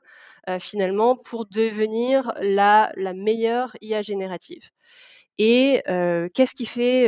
finalement, 0.59 1.15
pour 1.15 1.45
devenir 1.45 2.33
la, 2.41 2.91
la 2.97 3.13
meilleure 3.13 3.77
IA 3.79 4.01
générative. 4.01 4.71
Et 5.37 5.81
qu'est-ce 5.85 6.53
qui 6.53 6.65
fait 6.65 7.07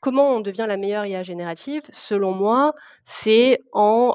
comment 0.00 0.30
on 0.30 0.40
devient 0.40 0.64
la 0.68 0.76
meilleure 0.76 1.06
IA 1.06 1.22
générative? 1.22 1.82
Selon 1.92 2.32
moi, 2.32 2.74
c'est 3.04 3.58
en 3.72 4.14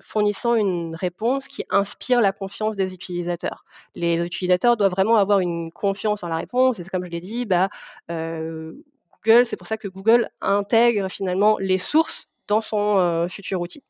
fournissant 0.00 0.54
une 0.54 0.94
réponse 0.96 1.46
qui 1.48 1.64
inspire 1.70 2.20
la 2.20 2.32
confiance 2.32 2.76
des 2.76 2.94
utilisateurs. 2.94 3.64
Les 3.94 4.16
utilisateurs 4.24 4.76
doivent 4.76 4.92
vraiment 4.92 5.16
avoir 5.16 5.40
une 5.40 5.70
confiance 5.72 6.24
en 6.24 6.28
la 6.28 6.36
réponse. 6.36 6.78
Et 6.80 6.84
comme 6.84 7.04
je 7.04 7.10
l'ai 7.10 7.20
dit, 7.20 7.46
bah, 7.46 7.68
Google, 8.08 9.46
c'est 9.46 9.56
pour 9.56 9.66
ça 9.66 9.76
que 9.76 9.88
Google 9.88 10.28
intègre 10.40 11.08
finalement 11.08 11.58
les 11.58 11.78
sources 11.78 12.26
dans 12.48 12.60
son 12.60 13.26
futur 13.28 13.60
outil. 13.60 13.82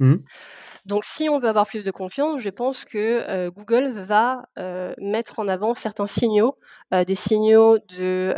Mmh. 0.00 0.16
Donc 0.86 1.04
si 1.04 1.28
on 1.28 1.38
veut 1.38 1.48
avoir 1.48 1.66
plus 1.66 1.84
de 1.84 1.90
confiance, 1.90 2.40
je 2.40 2.50
pense 2.50 2.84
que 2.84 3.48
Google 3.50 3.92
va 4.06 4.44
mettre 4.98 5.38
en 5.38 5.48
avant 5.48 5.74
certains 5.74 6.06
signaux, 6.06 6.56
des 6.92 7.14
signaux 7.14 7.78
de 7.96 8.34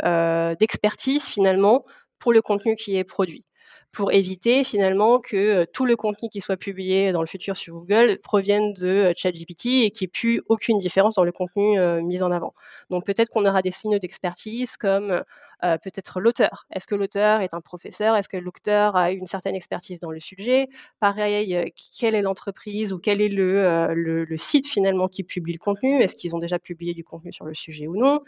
d'expertise 0.59 1.23
finalement 1.25 1.85
pour 2.19 2.33
le 2.33 2.41
contenu 2.41 2.75
qui 2.75 2.97
est 2.97 3.03
produit 3.03 3.45
pour 3.91 4.11
éviter 4.13 4.63
finalement 4.63 5.19
que 5.19 5.65
tout 5.65 5.85
le 5.85 5.95
contenu 5.95 6.29
qui 6.29 6.41
soit 6.41 6.57
publié 6.57 7.11
dans 7.11 7.21
le 7.21 7.27
futur 7.27 7.57
sur 7.57 7.73
Google 7.73 8.19
provienne 8.23 8.73
de 8.73 9.13
ChatGPT 9.15 9.65
et 9.83 9.91
qu'il 9.91 10.05
n'y 10.05 10.09
ait 10.09 10.11
plus 10.13 10.41
aucune 10.47 10.77
différence 10.77 11.15
dans 11.15 11.23
le 11.23 11.31
contenu 11.31 11.77
mis 12.01 12.21
en 12.23 12.31
avant. 12.31 12.53
Donc 12.89 13.05
peut-être 13.05 13.29
qu'on 13.29 13.45
aura 13.45 13.61
des 13.61 13.71
signaux 13.71 13.99
d'expertise 13.99 14.77
comme 14.77 15.23
peut-être 15.61 16.19
l'auteur. 16.19 16.65
Est-ce 16.71 16.87
que 16.87 16.95
l'auteur 16.95 17.41
est 17.41 17.53
un 17.53 17.61
professeur? 17.61 18.15
Est-ce 18.15 18.29
que 18.29 18.37
l'auteur 18.37 18.95
a 18.95 19.11
une 19.11 19.27
certaine 19.27 19.55
expertise 19.55 19.99
dans 19.99 20.11
le 20.11 20.19
sujet? 20.19 20.69
Pareil, 20.99 21.71
quelle 21.99 22.15
est 22.15 22.21
l'entreprise 22.21 22.93
ou 22.93 22.99
quel 22.99 23.21
est 23.21 23.29
le, 23.29 23.93
le, 23.93 24.37
site 24.37 24.67
finalement 24.67 25.07
qui 25.07 25.23
publie 25.23 25.53
le 25.53 25.59
contenu? 25.59 26.01
Est-ce 26.01 26.15
qu'ils 26.15 26.35
ont 26.35 26.39
déjà 26.39 26.59
publié 26.59 26.93
du 26.93 27.03
contenu 27.03 27.31
sur 27.33 27.45
le 27.45 27.53
sujet 27.53 27.87
ou 27.87 27.97
non? 27.97 28.21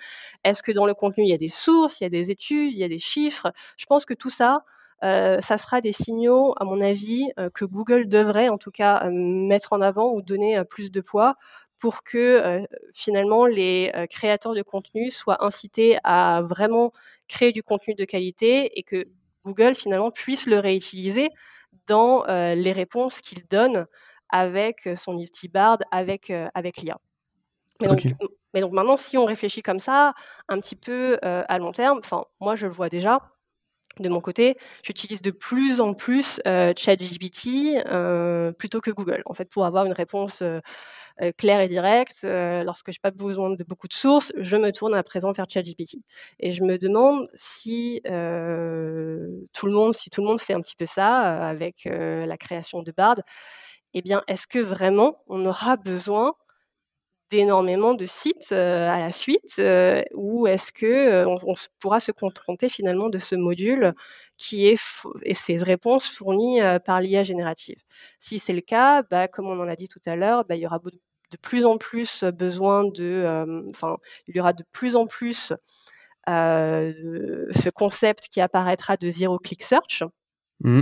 Est-ce 0.43 0.61
que 0.61 0.71
dans 0.71 0.85
le 0.85 0.93
contenu, 0.93 1.23
il 1.23 1.29
y 1.29 1.33
a 1.33 1.37
des 1.37 1.47
sources, 1.47 2.01
il 2.01 2.03
y 2.03 2.07
a 2.07 2.09
des 2.09 2.31
études, 2.31 2.71
il 2.73 2.77
y 2.77 2.83
a 2.83 2.89
des 2.89 2.99
chiffres? 2.99 3.51
Je 3.77 3.85
pense 3.85 4.05
que 4.05 4.13
tout 4.13 4.29
ça, 4.29 4.63
euh, 5.03 5.41
ça 5.41 5.57
sera 5.57 5.81
des 5.81 5.91
signaux, 5.91 6.53
à 6.57 6.63
mon 6.63 6.79
avis, 6.79 7.29
euh, 7.37 7.49
que 7.49 7.65
Google 7.65 8.07
devrait 8.07 8.49
en 8.49 8.57
tout 8.57 8.71
cas 8.71 9.05
euh, 9.05 9.11
mettre 9.11 9.73
en 9.73 9.81
avant 9.81 10.13
ou 10.13 10.21
donner 10.21 10.63
plus 10.63 10.91
de 10.91 11.01
poids 11.01 11.35
pour 11.79 12.03
que 12.03 12.65
finalement 12.93 13.45
les 13.45 13.91
créateurs 14.09 14.53
de 14.53 14.61
contenu 14.61 15.11
soient 15.11 15.43
incités 15.43 15.97
à 16.05 16.41
vraiment 16.41 16.93
créer 17.27 17.51
du 17.51 17.61
contenu 17.61 17.93
de 17.93 18.05
qualité 18.05 18.79
et 18.79 18.83
que 18.83 19.05
Google 19.43 19.75
finalement 19.75 20.09
puisse 20.09 20.45
le 20.45 20.59
réutiliser 20.59 21.29
dans 21.87 22.23
les 22.25 22.71
réponses 22.71 23.19
qu'il 23.19 23.45
donne 23.47 23.85
avec 24.29 24.87
son 24.95 25.21
Bard, 25.51 25.79
avec, 25.91 26.31
avec 26.53 26.77
l'IA. 26.77 27.01
Mais, 27.81 27.89
mais, 28.53 28.61
donc 28.61 28.71
maintenant, 28.71 28.95
si 28.95 29.17
on 29.17 29.25
réfléchit 29.25 29.61
comme 29.61 29.79
ça, 29.79 30.13
un 30.47 30.61
petit 30.61 30.77
peu 30.77 31.17
à 31.21 31.59
long 31.59 31.73
terme, 31.73 31.97
enfin 31.97 32.23
moi 32.39 32.55
je 32.55 32.65
le 32.65 32.71
vois 32.71 32.87
déjà, 32.87 33.32
de 33.99 34.09
mon 34.09 34.21
côté, 34.21 34.57
j'utilise 34.83 35.21
de 35.21 35.31
plus 35.31 35.79
en 35.79 35.93
plus 35.93 36.41
euh, 36.47 36.73
ChatGPT 36.75 37.77
euh, 37.85 38.51
plutôt 38.51 38.81
que 38.81 38.91
Google, 38.91 39.21
en 39.25 39.33
fait, 39.33 39.49
pour 39.49 39.65
avoir 39.65 39.85
une 39.85 39.93
réponse 39.93 40.41
euh, 40.41 40.59
euh, 41.21 41.31
claire 41.37 41.61
et 41.61 41.67
directe. 41.67 42.23
lorsque 42.23 42.91
je 42.91 42.97
n'ai 42.97 43.01
pas 43.01 43.11
besoin 43.11 43.51
de 43.51 43.63
beaucoup 43.63 43.87
de 43.87 43.93
sources, 43.93 44.31
je 44.37 44.57
me 44.57 44.71
tourne 44.71 44.95
à 44.95 45.03
présent 45.03 45.31
vers 45.31 45.45
ChatGPT. 45.47 45.97
Et 46.39 46.51
je 46.51 46.63
me 46.63 46.77
demande 46.77 47.27
si 47.35 48.01
tout 48.05 48.09
le 48.09 49.71
monde, 49.71 49.93
si 49.93 50.09
tout 50.09 50.21
le 50.21 50.27
monde 50.27 50.41
fait 50.41 50.53
un 50.53 50.61
petit 50.61 50.75
peu 50.75 50.85
ça 50.87 51.47
avec 51.47 51.85
la 51.85 52.37
création 52.37 52.81
de 52.81 52.91
Bard, 52.91 53.17
eh 53.93 54.01
bien, 54.01 54.23
est-ce 54.27 54.47
que 54.47 54.59
vraiment 54.59 55.23
on 55.27 55.45
aura 55.45 55.77
besoin 55.77 56.33
énormément 57.37 57.93
de 57.93 58.05
sites 58.05 58.51
à 58.51 58.99
la 58.99 59.11
suite 59.11 59.61
ou 60.13 60.47
est-ce 60.47 60.71
que 60.71 61.25
on, 61.25 61.55
pourra 61.79 61.99
se 61.99 62.11
contenter 62.11 62.69
finalement 62.69 63.09
de 63.09 63.17
ce 63.17 63.35
module 63.35 63.93
qui 64.37 64.67
est 64.67 64.79
et 65.23 65.33
ces 65.33 65.57
réponses 65.57 66.07
fournies 66.07 66.59
par 66.85 67.01
l'IA 67.01 67.23
générative 67.23 67.81
Si 68.19 68.39
c'est 68.39 68.53
le 68.53 68.61
cas, 68.61 69.03
bah, 69.03 69.27
comme 69.27 69.49
on 69.49 69.59
en 69.59 69.67
a 69.67 69.75
dit 69.75 69.87
tout 69.87 70.01
à 70.05 70.15
l'heure, 70.15 70.45
bah, 70.45 70.55
il 70.55 70.61
y 70.61 70.65
aura 70.65 70.79
de 70.79 71.37
plus 71.41 71.65
en 71.65 71.77
plus 71.77 72.23
besoin 72.23 72.85
de, 72.85 73.65
enfin, 73.71 73.97
il 74.27 74.35
y 74.35 74.39
aura 74.39 74.53
de 74.53 74.63
plus 74.71 74.95
en 74.95 75.07
plus 75.07 75.53
ce 76.27 77.69
concept 77.69 78.27
qui 78.29 78.41
apparaîtra 78.41 78.97
de 78.97 79.09
zero 79.09 79.37
click 79.39 79.63
search. 79.63 80.03
Mmh. 80.61 80.81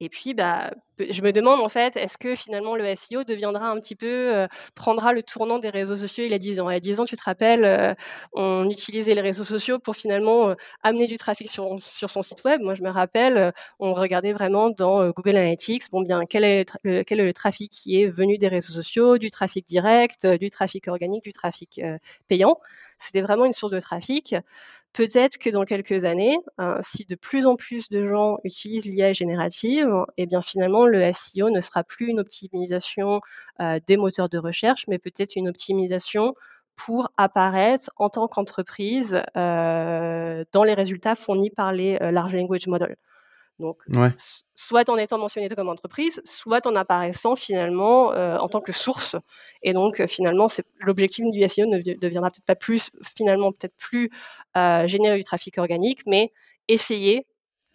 Et 0.00 0.10
puis, 0.10 0.34
bah, 0.34 0.72
je 0.98 1.22
me 1.22 1.32
demande 1.32 1.60
en 1.60 1.70
fait, 1.70 1.96
est-ce 1.96 2.18
que 2.18 2.34
finalement 2.34 2.76
le 2.76 2.84
SEO 2.84 3.24
deviendra 3.24 3.68
un 3.70 3.80
petit 3.80 3.94
peu, 3.94 4.46
prendra 4.74 5.12
le 5.14 5.22
tournant 5.22 5.58
des 5.58 5.70
réseaux 5.70 5.96
sociaux 5.96 6.24
il 6.24 6.30
y 6.30 6.34
a 6.34 6.38
10 6.38 6.60
ans? 6.60 6.68
Il 6.68 6.74
y 6.74 6.76
a 6.76 6.80
10 6.80 7.00
ans, 7.00 7.06
tu 7.06 7.16
te 7.16 7.22
rappelles, 7.24 7.96
on 8.34 8.68
utilisait 8.68 9.14
les 9.14 9.22
réseaux 9.22 9.44
sociaux 9.44 9.78
pour 9.78 9.96
finalement 9.96 10.54
amener 10.82 11.06
du 11.06 11.16
trafic 11.16 11.50
sur, 11.50 11.80
sur, 11.80 12.10
son 12.10 12.22
site 12.22 12.44
web. 12.44 12.60
Moi, 12.60 12.74
je 12.74 12.82
me 12.82 12.90
rappelle, 12.90 13.52
on 13.78 13.94
regardait 13.94 14.32
vraiment 14.32 14.68
dans 14.70 15.08
Google 15.10 15.36
Analytics, 15.36 15.90
bon 15.90 16.02
bien, 16.02 16.26
quel 16.28 16.44
est, 16.44 16.70
quel 17.06 17.20
est 17.20 17.24
le 17.24 17.32
trafic 17.32 17.70
qui 17.72 18.02
est 18.02 18.06
venu 18.06 18.36
des 18.36 18.48
réseaux 18.48 18.72
sociaux, 18.74 19.16
du 19.18 19.30
trafic 19.30 19.66
direct, 19.66 20.26
du 20.26 20.50
trafic 20.50 20.88
organique, 20.88 21.24
du 21.24 21.32
trafic 21.32 21.80
payant. 22.28 22.58
C'était 22.98 23.20
vraiment 23.20 23.44
une 23.44 23.52
source 23.52 23.72
de 23.72 23.80
trafic. 23.80 24.34
Peut-être 24.96 25.36
que 25.36 25.50
dans 25.50 25.66
quelques 25.66 26.06
années, 26.06 26.38
euh, 26.58 26.78
si 26.80 27.04
de 27.04 27.16
plus 27.16 27.44
en 27.44 27.56
plus 27.56 27.90
de 27.90 28.06
gens 28.06 28.38
utilisent 28.44 28.86
l'IA 28.86 29.12
générative, 29.12 29.90
eh 30.16 30.24
bien 30.24 30.40
finalement 30.40 30.86
le 30.86 31.12
SEO 31.12 31.50
ne 31.50 31.60
sera 31.60 31.84
plus 31.84 32.06
une 32.06 32.18
optimisation 32.18 33.20
euh, 33.60 33.78
des 33.86 33.98
moteurs 33.98 34.30
de 34.30 34.38
recherche, 34.38 34.86
mais 34.88 34.98
peut-être 34.98 35.36
une 35.36 35.48
optimisation 35.48 36.34
pour 36.76 37.12
apparaître 37.18 37.90
en 37.96 38.08
tant 38.08 38.26
qu'entreprise 38.26 39.20
euh, 39.36 40.44
dans 40.52 40.64
les 40.64 40.72
résultats 40.72 41.14
fournis 41.14 41.50
par 41.50 41.74
les 41.74 41.98
large 42.00 42.34
language 42.34 42.66
models. 42.66 42.96
Donc, 43.58 43.78
soit 44.54 44.88
en 44.90 44.96
étant 44.98 45.18
mentionné 45.18 45.48
comme 45.48 45.68
entreprise, 45.68 46.20
soit 46.24 46.66
en 46.66 46.74
apparaissant 46.74 47.36
finalement 47.36 48.12
euh, 48.12 48.36
en 48.38 48.48
tant 48.48 48.60
que 48.60 48.72
source. 48.72 49.16
Et 49.62 49.72
donc, 49.72 50.00
euh, 50.00 50.06
finalement, 50.06 50.48
l'objectif 50.78 51.24
du 51.30 51.46
SEO 51.48 51.66
ne 51.66 51.78
deviendra 51.78 52.30
peut-être 52.30 52.44
pas 52.44 52.54
plus, 52.54 52.90
finalement, 53.16 53.52
peut-être 53.52 53.76
plus 53.76 54.10
euh, 54.56 54.86
générer 54.86 55.16
du 55.16 55.24
trafic 55.24 55.58
organique, 55.58 56.00
mais 56.06 56.32
essayer 56.68 57.26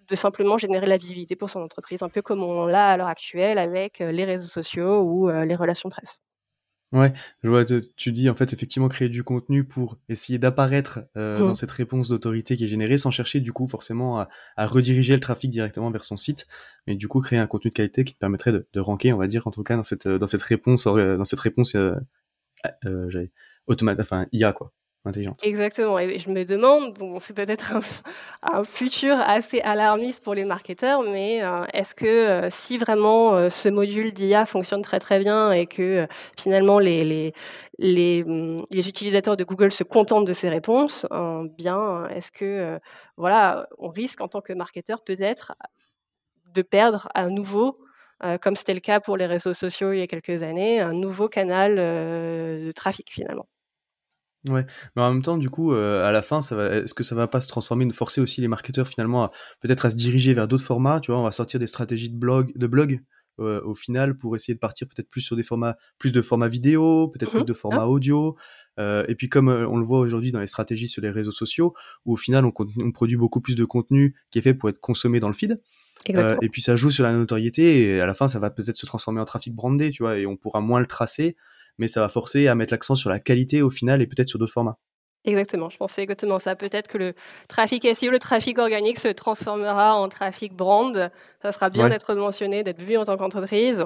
de 0.07 0.15
simplement 0.15 0.57
générer 0.57 0.87
la 0.87 0.97
visibilité 0.97 1.35
pour 1.35 1.49
son 1.49 1.61
entreprise, 1.61 2.03
un 2.03 2.09
peu 2.09 2.21
comme 2.21 2.43
on 2.43 2.65
l'a 2.65 2.89
à 2.89 2.97
l'heure 2.97 3.07
actuelle 3.07 3.57
avec 3.57 3.99
les 3.99 4.25
réseaux 4.25 4.49
sociaux 4.49 5.01
ou 5.03 5.29
les 5.29 5.55
relations 5.55 5.89
presse. 5.89 6.19
Ouais, 6.93 7.13
je 7.41 7.47
vois, 7.49 7.63
tu 7.95 8.11
dis 8.11 8.29
en 8.29 8.35
fait 8.35 8.51
effectivement 8.51 8.89
créer 8.89 9.07
du 9.07 9.23
contenu 9.23 9.63
pour 9.63 9.97
essayer 10.09 10.39
d'apparaître 10.39 10.99
euh, 11.15 11.39
dans 11.39 11.55
cette 11.55 11.71
réponse 11.71 12.09
d'autorité 12.09 12.57
qui 12.57 12.65
est 12.65 12.67
générée 12.67 12.97
sans 12.97 13.11
chercher 13.11 13.39
du 13.39 13.53
coup 13.53 13.65
forcément 13.65 14.19
à, 14.19 14.27
à, 14.57 14.67
rediriger 14.67 15.13
le 15.13 15.21
trafic 15.21 15.49
directement 15.51 15.89
vers 15.89 16.03
son 16.03 16.17
site, 16.17 16.47
mais 16.87 16.95
du 16.95 17.07
coup 17.07 17.21
créer 17.21 17.39
un 17.39 17.47
contenu 17.47 17.69
de 17.69 17.75
qualité 17.75 18.03
qui 18.03 18.13
te 18.13 18.19
permettrait 18.19 18.51
de, 18.51 18.67
de 18.73 18.79
ranker, 18.81 19.13
on 19.13 19.17
va 19.17 19.27
dire 19.27 19.47
en 19.47 19.51
tout 19.51 19.63
cas 19.63 19.77
dans 19.77 19.83
cette 19.83 20.09
dans 20.09 20.27
cette 20.27 20.41
réponse 20.41 20.83
dans 20.83 21.23
cette 21.23 21.39
réponse 21.39 21.75
euh, 21.75 21.95
euh, 22.85 23.27
automate, 23.67 23.99
enfin 24.01 24.27
IA 24.33 24.51
quoi 24.51 24.73
Exactement. 25.43 25.97
Et 25.97 26.19
je 26.19 26.29
me 26.29 26.45
demande, 26.45 26.95
c'est 27.19 27.35
peut-être 27.35 27.73
un, 28.43 28.63
futur 28.63 29.15
assez 29.19 29.59
alarmiste 29.61 30.23
pour 30.23 30.35
les 30.35 30.45
marketeurs, 30.45 31.01
mais 31.01 31.41
euh, 31.43 31.65
est-ce 31.73 31.95
que 31.95 32.05
euh, 32.05 32.49
si 32.51 32.77
vraiment 32.77 33.33
euh, 33.35 33.49
ce 33.49 33.67
module 33.67 34.11
d'IA 34.13 34.45
fonctionne 34.45 34.83
très 34.83 34.99
très 34.99 35.17
bien 35.17 35.51
et 35.51 35.65
que 35.65 36.07
finalement 36.39 36.75
hum, 36.75 36.83
les, 36.83 37.33
utilisateurs 38.87 39.35
de 39.35 39.43
Google 39.43 39.71
se 39.71 39.83
contentent 39.83 40.25
de 40.25 40.33
ces 40.33 40.49
réponses, 40.49 41.07
bien, 41.57 42.07
est-ce 42.09 42.31
que 42.31 42.79
voilà, 43.17 43.67
on 43.79 43.89
risque 43.89 44.21
en 44.21 44.27
tant 44.27 44.41
que 44.41 44.53
marketeur 44.53 45.03
peut-être 45.03 45.53
de 46.53 46.61
perdre 46.61 47.07
à 47.15 47.27
nouveau 47.27 47.79
comme 48.41 48.55
c'était 48.55 48.73
le 48.75 48.79
cas 48.81 48.99
pour 48.99 49.17
les 49.17 49.25
réseaux 49.25 49.53
sociaux 49.55 49.93
il 49.93 49.99
y 49.99 50.01
a 50.03 50.07
quelques 50.07 50.43
années, 50.43 50.79
un 50.81 50.93
nouveau 50.93 51.27
canal 51.29 51.75
de 51.77 52.71
trafic 52.73 53.09
finalement? 53.11 53.47
Ouais, 54.49 54.65
mais 54.95 55.03
en 55.03 55.13
même 55.13 55.21
temps, 55.21 55.37
du 55.37 55.51
coup, 55.51 55.71
euh, 55.71 56.07
à 56.07 56.11
la 56.11 56.23
fin, 56.23 56.41
ça 56.41 56.55
va, 56.55 56.77
est-ce 56.77 56.95
que 56.95 57.03
ça 57.03 57.13
va 57.13 57.27
pas 57.27 57.41
se 57.41 57.47
transformer, 57.47 57.85
de 57.85 57.93
forcer 57.93 58.21
aussi 58.21 58.41
les 58.41 58.47
marketeurs 58.47 58.87
finalement 58.87 59.25
à 59.25 59.31
peut-être 59.59 59.85
à 59.85 59.91
se 59.91 59.95
diriger 59.95 60.33
vers 60.33 60.47
d'autres 60.47 60.63
formats, 60.63 60.99
tu 60.99 61.11
vois, 61.11 61.19
on 61.19 61.23
va 61.23 61.31
sortir 61.31 61.59
des 61.59 61.67
stratégies 61.67 62.09
de 62.09 62.17
blog, 62.17 62.51
de 62.55 62.65
blog 62.65 63.01
euh, 63.39 63.61
au 63.63 63.75
final 63.75 64.17
pour 64.17 64.35
essayer 64.35 64.55
de 64.55 64.59
partir 64.59 64.87
peut-être 64.87 65.09
plus 65.09 65.21
sur 65.21 65.35
des 65.35 65.43
formats, 65.43 65.77
plus 65.99 66.11
de 66.11 66.21
formats 66.23 66.47
vidéo, 66.47 67.09
peut-être 67.09 67.29
plus 67.29 67.41
mmh 67.41 67.45
de 67.45 67.53
formats 67.53 67.85
audio. 67.85 68.35
Euh, 68.79 69.05
et 69.07 69.15
puis 69.15 69.29
comme 69.29 69.47
on 69.47 69.77
le 69.77 69.85
voit 69.85 69.99
aujourd'hui 69.99 70.31
dans 70.31 70.39
les 70.39 70.47
stratégies 70.47 70.87
sur 70.87 71.03
les 71.03 71.11
réseaux 71.11 71.31
sociaux, 71.31 71.75
où 72.05 72.13
au 72.13 72.17
final 72.17 72.43
on, 72.45 72.53
on, 72.79 72.91
produit 72.91 73.17
beaucoup 73.17 73.41
plus 73.41 73.55
de 73.55 73.65
contenu 73.65 74.15
qui 74.31 74.39
est 74.39 74.41
fait 74.41 74.55
pour 74.55 74.69
être 74.69 74.79
consommé 74.79 75.19
dans 75.19 75.27
le 75.27 75.35
feed. 75.35 75.61
et 76.07 76.49
puis 76.49 76.63
ça 76.63 76.75
joue 76.75 76.89
sur 76.89 77.03
la 77.03 77.13
notoriété 77.13 77.83
et 77.83 78.01
à 78.01 78.07
la 78.07 78.15
fin 78.15 78.27
ça 78.27 78.39
va 78.39 78.49
peut-être 78.49 78.77
se 78.77 78.87
transformer 78.87 79.21
en 79.21 79.25
trafic 79.25 79.53
brandé, 79.53 79.91
tu 79.91 80.01
vois, 80.01 80.17
et 80.17 80.25
on 80.25 80.35
pourra 80.35 80.61
moins 80.61 80.79
le 80.79 80.87
tracer 80.87 81.35
mais 81.77 81.87
ça 81.87 82.01
va 82.01 82.09
forcer 82.09 82.47
à 82.47 82.55
mettre 82.55 82.73
l'accent 82.73 82.95
sur 82.95 83.09
la 83.09 83.19
qualité 83.19 83.61
au 83.61 83.69
final 83.69 84.01
et 84.01 84.07
peut-être 84.07 84.29
sur 84.29 84.39
d'autres 84.39 84.53
formats. 84.53 84.77
Exactement, 85.23 85.69
je 85.69 85.77
pensais 85.77 86.01
exactement 86.01 86.39
ça. 86.39 86.55
Peut-être 86.55 86.87
que 86.87 86.97
le 86.97 87.13
trafic 87.47 87.85
SEO, 87.85 88.09
le 88.09 88.17
trafic 88.17 88.57
organique 88.57 88.97
se 88.97 89.07
transformera 89.09 89.95
en 89.95 90.09
trafic 90.09 90.53
brand. 90.53 91.11
Ça 91.43 91.51
sera 91.51 91.69
bien 91.69 91.89
d'être 91.89 92.15
mentionné, 92.15 92.63
d'être 92.63 92.81
vu 92.81 92.97
en 92.97 93.05
tant 93.05 93.17
qu'entreprise. 93.17 93.85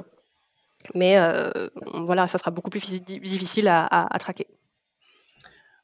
Mais 0.94 1.18
euh, 1.18 1.50
voilà, 1.92 2.26
ça 2.26 2.38
sera 2.38 2.50
beaucoup 2.50 2.70
plus 2.70 2.80
difficile 3.02 3.68
à 3.68 4.16
traquer. 4.18 4.46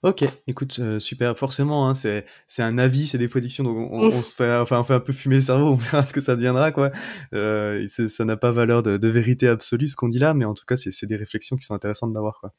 Ok, 0.02 0.25
écoute, 0.49 0.80
euh, 0.80 0.99
super. 0.99 1.38
Forcément, 1.38 1.88
hein, 1.88 1.94
c'est 1.94 2.26
c'est 2.49 2.64
un 2.64 2.76
avis, 2.76 3.06
c'est 3.06 3.18
des 3.18 3.28
prédictions, 3.28 3.62
donc 3.62 3.76
on, 3.76 4.09
on, 4.09 4.23
se 4.25 4.35
fait, 4.35 4.52
enfin, 4.56 4.80
on 4.80 4.85
fait 4.85 4.94
un 4.94 5.00
peu 5.00 5.12
fumer 5.12 5.37
le 5.37 5.40
cerveau, 5.40 5.68
on 5.71 5.75
verra 5.76 6.02
ce 6.02 6.12
que 6.12 6.21
ça 6.21 6.35
deviendra, 6.35 6.73
quoi. 6.73 6.90
Euh, 7.35 7.87
ça 7.87 8.25
n'a 8.25 8.37
pas 8.37 8.50
valeur 8.50 8.82
de, 8.82 8.97
de, 8.97 9.09
vérité 9.09 9.47
absolue 9.47 9.87
ce 9.87 9.94
qu'on 9.94 10.09
dit 10.09 10.18
là, 10.18 10.35
mais 10.35 10.44
en 10.44 10.54
tout 10.54 10.64
cas, 10.66 10.76
c'est 10.76 11.06
des 11.06 11.14
réflexions 11.14 11.56
qui 11.56 11.64
sont 11.64 11.75
intéressantes 11.75 12.12
d'avoir, 12.12 12.40
quoi. 12.40 12.52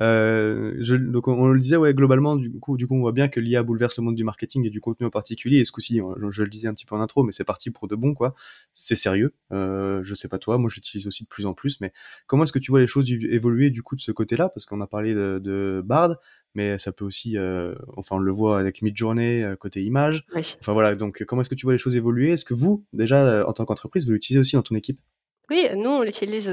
je, 0.00 0.96
donc 0.96 1.28
on, 1.28 1.46
le 1.50 1.60
disait, 1.60 1.76
ouais, 1.76 1.94
globalement, 1.94 2.34
du 2.34 2.58
coup, 2.58 2.76
du 2.76 2.88
coup, 2.88 2.96
on 2.96 3.00
voit 3.02 3.12
bien 3.12 3.28
que 3.28 3.38
l'IA 3.38 3.62
bouleverse 3.62 3.96
le 3.96 4.02
monde 4.02 4.16
du 4.16 4.24
marketing 4.24 4.66
et 4.66 4.70
du 4.70 4.80
contenu 4.80 5.06
en 5.06 5.10
particulier. 5.10 5.58
Et 5.58 5.64
ce 5.64 5.70
coup-ci, 5.70 6.00
je, 6.30 6.42
le 6.42 6.50
disais 6.50 6.66
un 6.66 6.74
petit 6.74 6.86
peu 6.86 6.96
en 6.96 7.00
intro, 7.00 7.22
mais 7.22 7.30
c'est 7.30 7.44
parti 7.44 7.70
pour 7.70 7.86
de 7.86 7.94
bon, 7.94 8.14
quoi. 8.14 8.34
C'est 8.72 8.96
sérieux. 8.96 9.32
je 9.52 10.14
sais 10.16 10.26
pas 10.26 10.38
toi, 10.38 10.58
moi, 10.58 10.68
j'utilise 10.74 11.06
aussi 11.06 11.22
de 11.22 11.28
plus 11.28 11.46
en 11.46 11.54
plus. 11.54 11.80
Mais 11.80 11.92
comment 12.26 12.42
est-ce 12.42 12.52
que 12.52 12.58
tu 12.58 12.72
vois 12.72 12.80
les 12.80 12.88
choses 12.88 13.12
évoluer 13.12 13.70
du 13.70 13.84
coup 13.84 13.94
de 13.94 14.00
ce 14.00 14.10
côté-là? 14.10 14.48
Parce 14.48 14.66
qu'on 14.66 14.80
a 14.80 14.88
parlé 14.88 15.14
de, 15.14 15.40
de 15.40 15.82
Bard, 15.84 16.16
mais 16.54 16.78
ça 16.78 16.92
peut 16.92 17.04
aussi, 17.04 17.38
euh, 17.38 17.74
enfin 17.96 18.16
on 18.16 18.18
le 18.18 18.32
voit 18.32 18.58
avec 18.58 18.82
Midjourney 18.82 19.42
euh, 19.42 19.56
côté 19.56 19.82
image. 19.82 20.24
Enfin 20.34 20.72
voilà, 20.72 20.94
donc 20.94 21.24
comment 21.24 21.42
est-ce 21.42 21.50
que 21.50 21.54
tu 21.54 21.66
vois 21.66 21.72
les 21.72 21.78
choses 21.78 21.96
évoluer? 21.96 22.30
Est-ce 22.32 22.44
que 22.44 22.54
vous, 22.54 22.84
déjà 22.92 23.24
euh, 23.24 23.44
en 23.46 23.52
tant 23.52 23.64
qu'entreprise, 23.64 24.06
vous 24.06 24.12
l'utilisez 24.12 24.40
aussi 24.40 24.56
dans 24.56 24.62
ton 24.62 24.74
équipe? 24.74 25.00
Oui, 25.48 25.66
nous 25.74 25.90
on 25.90 26.02
l'utilise. 26.02 26.48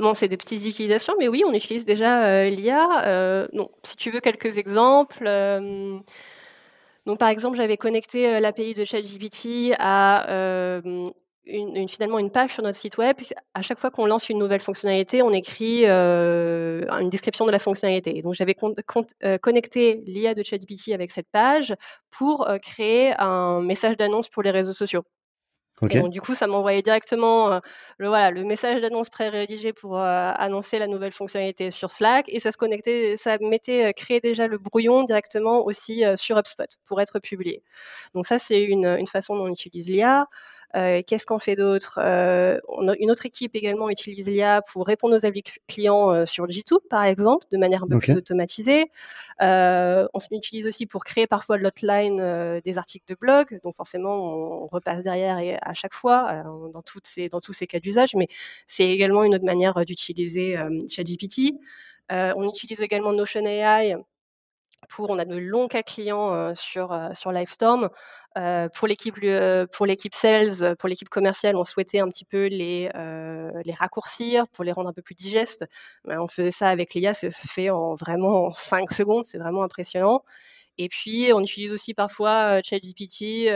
bon, 0.00 0.14
c'est 0.14 0.26
des 0.26 0.36
petites 0.36 0.66
utilisations, 0.66 1.14
mais 1.18 1.28
oui, 1.28 1.42
on 1.46 1.52
utilise 1.52 1.84
déjà 1.84 2.48
l'IA. 2.48 3.48
non, 3.52 3.70
si 3.84 3.96
tu 3.96 4.10
veux 4.10 4.18
quelques 4.18 4.58
exemples. 4.58 5.24
donc, 7.06 7.18
par 7.20 7.28
exemple, 7.28 7.56
j'avais 7.56 7.76
connecté 7.76 8.40
l'API 8.40 8.74
de 8.74 8.84
ChatGPT 8.84 9.74
à 9.78 10.80
une, 11.46 11.88
finalement 11.88 12.18
une 12.18 12.30
page 12.30 12.54
sur 12.54 12.62
notre 12.62 12.78
site 12.78 12.98
web. 12.98 13.16
À 13.54 13.62
chaque 13.62 13.78
fois 13.78 13.90
qu'on 13.90 14.06
lance 14.06 14.28
une 14.28 14.38
nouvelle 14.38 14.60
fonctionnalité, 14.60 15.22
on 15.22 15.32
écrit 15.32 15.82
euh, 15.84 16.84
une 17.00 17.10
description 17.10 17.46
de 17.46 17.52
la 17.52 17.58
fonctionnalité. 17.58 18.22
Donc 18.22 18.34
j'avais 18.34 18.56
euh, 19.24 19.38
connecté 19.38 20.02
l'IA 20.06 20.34
de 20.34 20.42
ChatGPT 20.42 20.92
avec 20.92 21.10
cette 21.12 21.28
page 21.30 21.74
pour 22.10 22.48
euh, 22.48 22.58
créer 22.58 23.14
un 23.18 23.60
message 23.60 23.96
d'annonce 23.96 24.28
pour 24.28 24.42
les 24.42 24.50
réseaux 24.50 24.72
sociaux. 24.72 25.04
donc, 25.82 26.10
du 26.10 26.22
coup, 26.22 26.34
ça 26.34 26.46
m'envoyait 26.46 26.82
directement 26.82 27.60
le, 27.98 28.08
voilà, 28.08 28.30
le 28.30 28.44
message 28.44 28.80
d'annonce 28.80 29.10
pré-rédigé 29.10 29.74
pour 29.74 29.98
annoncer 29.98 30.78
la 30.78 30.86
nouvelle 30.86 31.12
fonctionnalité 31.12 31.70
sur 31.70 31.90
Slack 31.90 32.24
et 32.28 32.40
ça 32.40 32.50
se 32.50 32.56
connectait, 32.56 33.16
ça 33.18 33.36
mettait, 33.40 33.92
créer 33.92 34.20
déjà 34.20 34.46
le 34.46 34.56
brouillon 34.56 35.04
directement 35.04 35.64
aussi 35.66 36.02
sur 36.16 36.38
HubSpot 36.38 36.64
pour 36.86 37.02
être 37.02 37.18
publié. 37.18 37.62
Donc 38.14 38.26
ça, 38.26 38.38
c'est 38.38 38.64
une, 38.64 38.86
une 38.86 39.06
façon 39.06 39.36
dont 39.36 39.44
on 39.44 39.52
utilise 39.52 39.90
l'IA. 39.90 40.26
Euh, 40.74 41.02
qu'est-ce 41.06 41.26
qu'on 41.26 41.38
fait 41.38 41.56
d'autre? 41.56 41.98
Euh, 42.02 42.58
Une 42.98 43.10
autre 43.10 43.26
équipe 43.26 43.54
également 43.54 43.88
utilise 43.88 44.28
l'IA 44.28 44.62
pour 44.62 44.86
répondre 44.86 45.16
aux 45.16 45.24
avis 45.24 45.42
clients 45.68 46.12
euh, 46.12 46.26
sur 46.26 46.46
G2, 46.46 46.78
par 46.90 47.04
exemple, 47.04 47.46
de 47.52 47.58
manière 47.58 47.84
un 47.84 47.88
peu 47.88 47.98
plus 47.98 48.14
automatisée. 48.14 48.90
on 49.40 50.18
utilise 50.30 50.66
aussi 50.66 50.86
pour 50.86 51.04
créer 51.04 51.26
parfois 51.26 51.56
l'outline 51.56 52.60
des 52.64 52.78
articles 52.78 53.06
de 53.08 53.16
blog. 53.18 53.60
Donc 53.62 53.76
forcément, 53.76 54.62
on 54.62 54.66
repasse 54.66 55.02
derrière 55.02 55.38
et 55.38 55.56
à 55.62 55.74
chaque 55.74 55.94
fois 55.94 56.42
dans, 56.72 56.82
toutes 56.82 57.06
ces, 57.06 57.28
dans 57.28 57.40
tous 57.40 57.52
ces 57.52 57.66
cas 57.66 57.80
d'usage. 57.80 58.14
Mais 58.14 58.28
c'est 58.66 58.88
également 58.88 59.24
une 59.24 59.34
autre 59.34 59.44
manière 59.44 59.84
d'utiliser 59.84 60.56
ChatGPT. 60.88 61.54
on 62.10 62.48
utilise 62.48 62.80
également 62.80 63.12
Notion 63.12 63.44
AI 63.44 63.96
pour, 64.88 65.10
on 65.10 65.18
a 65.18 65.24
de 65.24 65.36
longs 65.36 65.68
cas 65.68 65.82
clients 65.82 66.54
sur, 66.54 66.96
sur 67.14 67.32
Livestorm. 67.32 67.88
pour 68.74 68.88
l'équipe 68.88 69.14
pour 69.72 69.86
l'équipe 69.86 70.14
sales, 70.14 70.76
pour 70.76 70.88
l'équipe 70.88 71.08
commerciale, 71.08 71.56
on 71.56 71.64
souhaitait 71.64 72.00
un 72.00 72.08
petit 72.08 72.24
peu 72.24 72.46
les 72.46 72.90
les 73.64 73.74
raccourcir 73.74 74.46
pour 74.48 74.64
les 74.64 74.72
rendre 74.72 74.88
un 74.88 74.92
peu 74.92 75.02
plus 75.02 75.14
digestes. 75.14 75.64
on 76.06 76.28
faisait 76.28 76.50
ça 76.50 76.68
avec 76.68 76.94
l'IA, 76.94 77.14
ça 77.14 77.30
se 77.30 77.48
fait 77.48 77.70
en 77.70 77.94
vraiment 77.94 78.46
en 78.46 78.52
5 78.54 78.90
secondes, 78.92 79.24
c'est 79.24 79.38
vraiment 79.38 79.62
impressionnant. 79.62 80.22
Et 80.78 80.88
puis 80.88 81.30
on 81.32 81.40
utilise 81.40 81.72
aussi 81.72 81.94
parfois 81.94 82.60
ChatGPT 82.62 83.50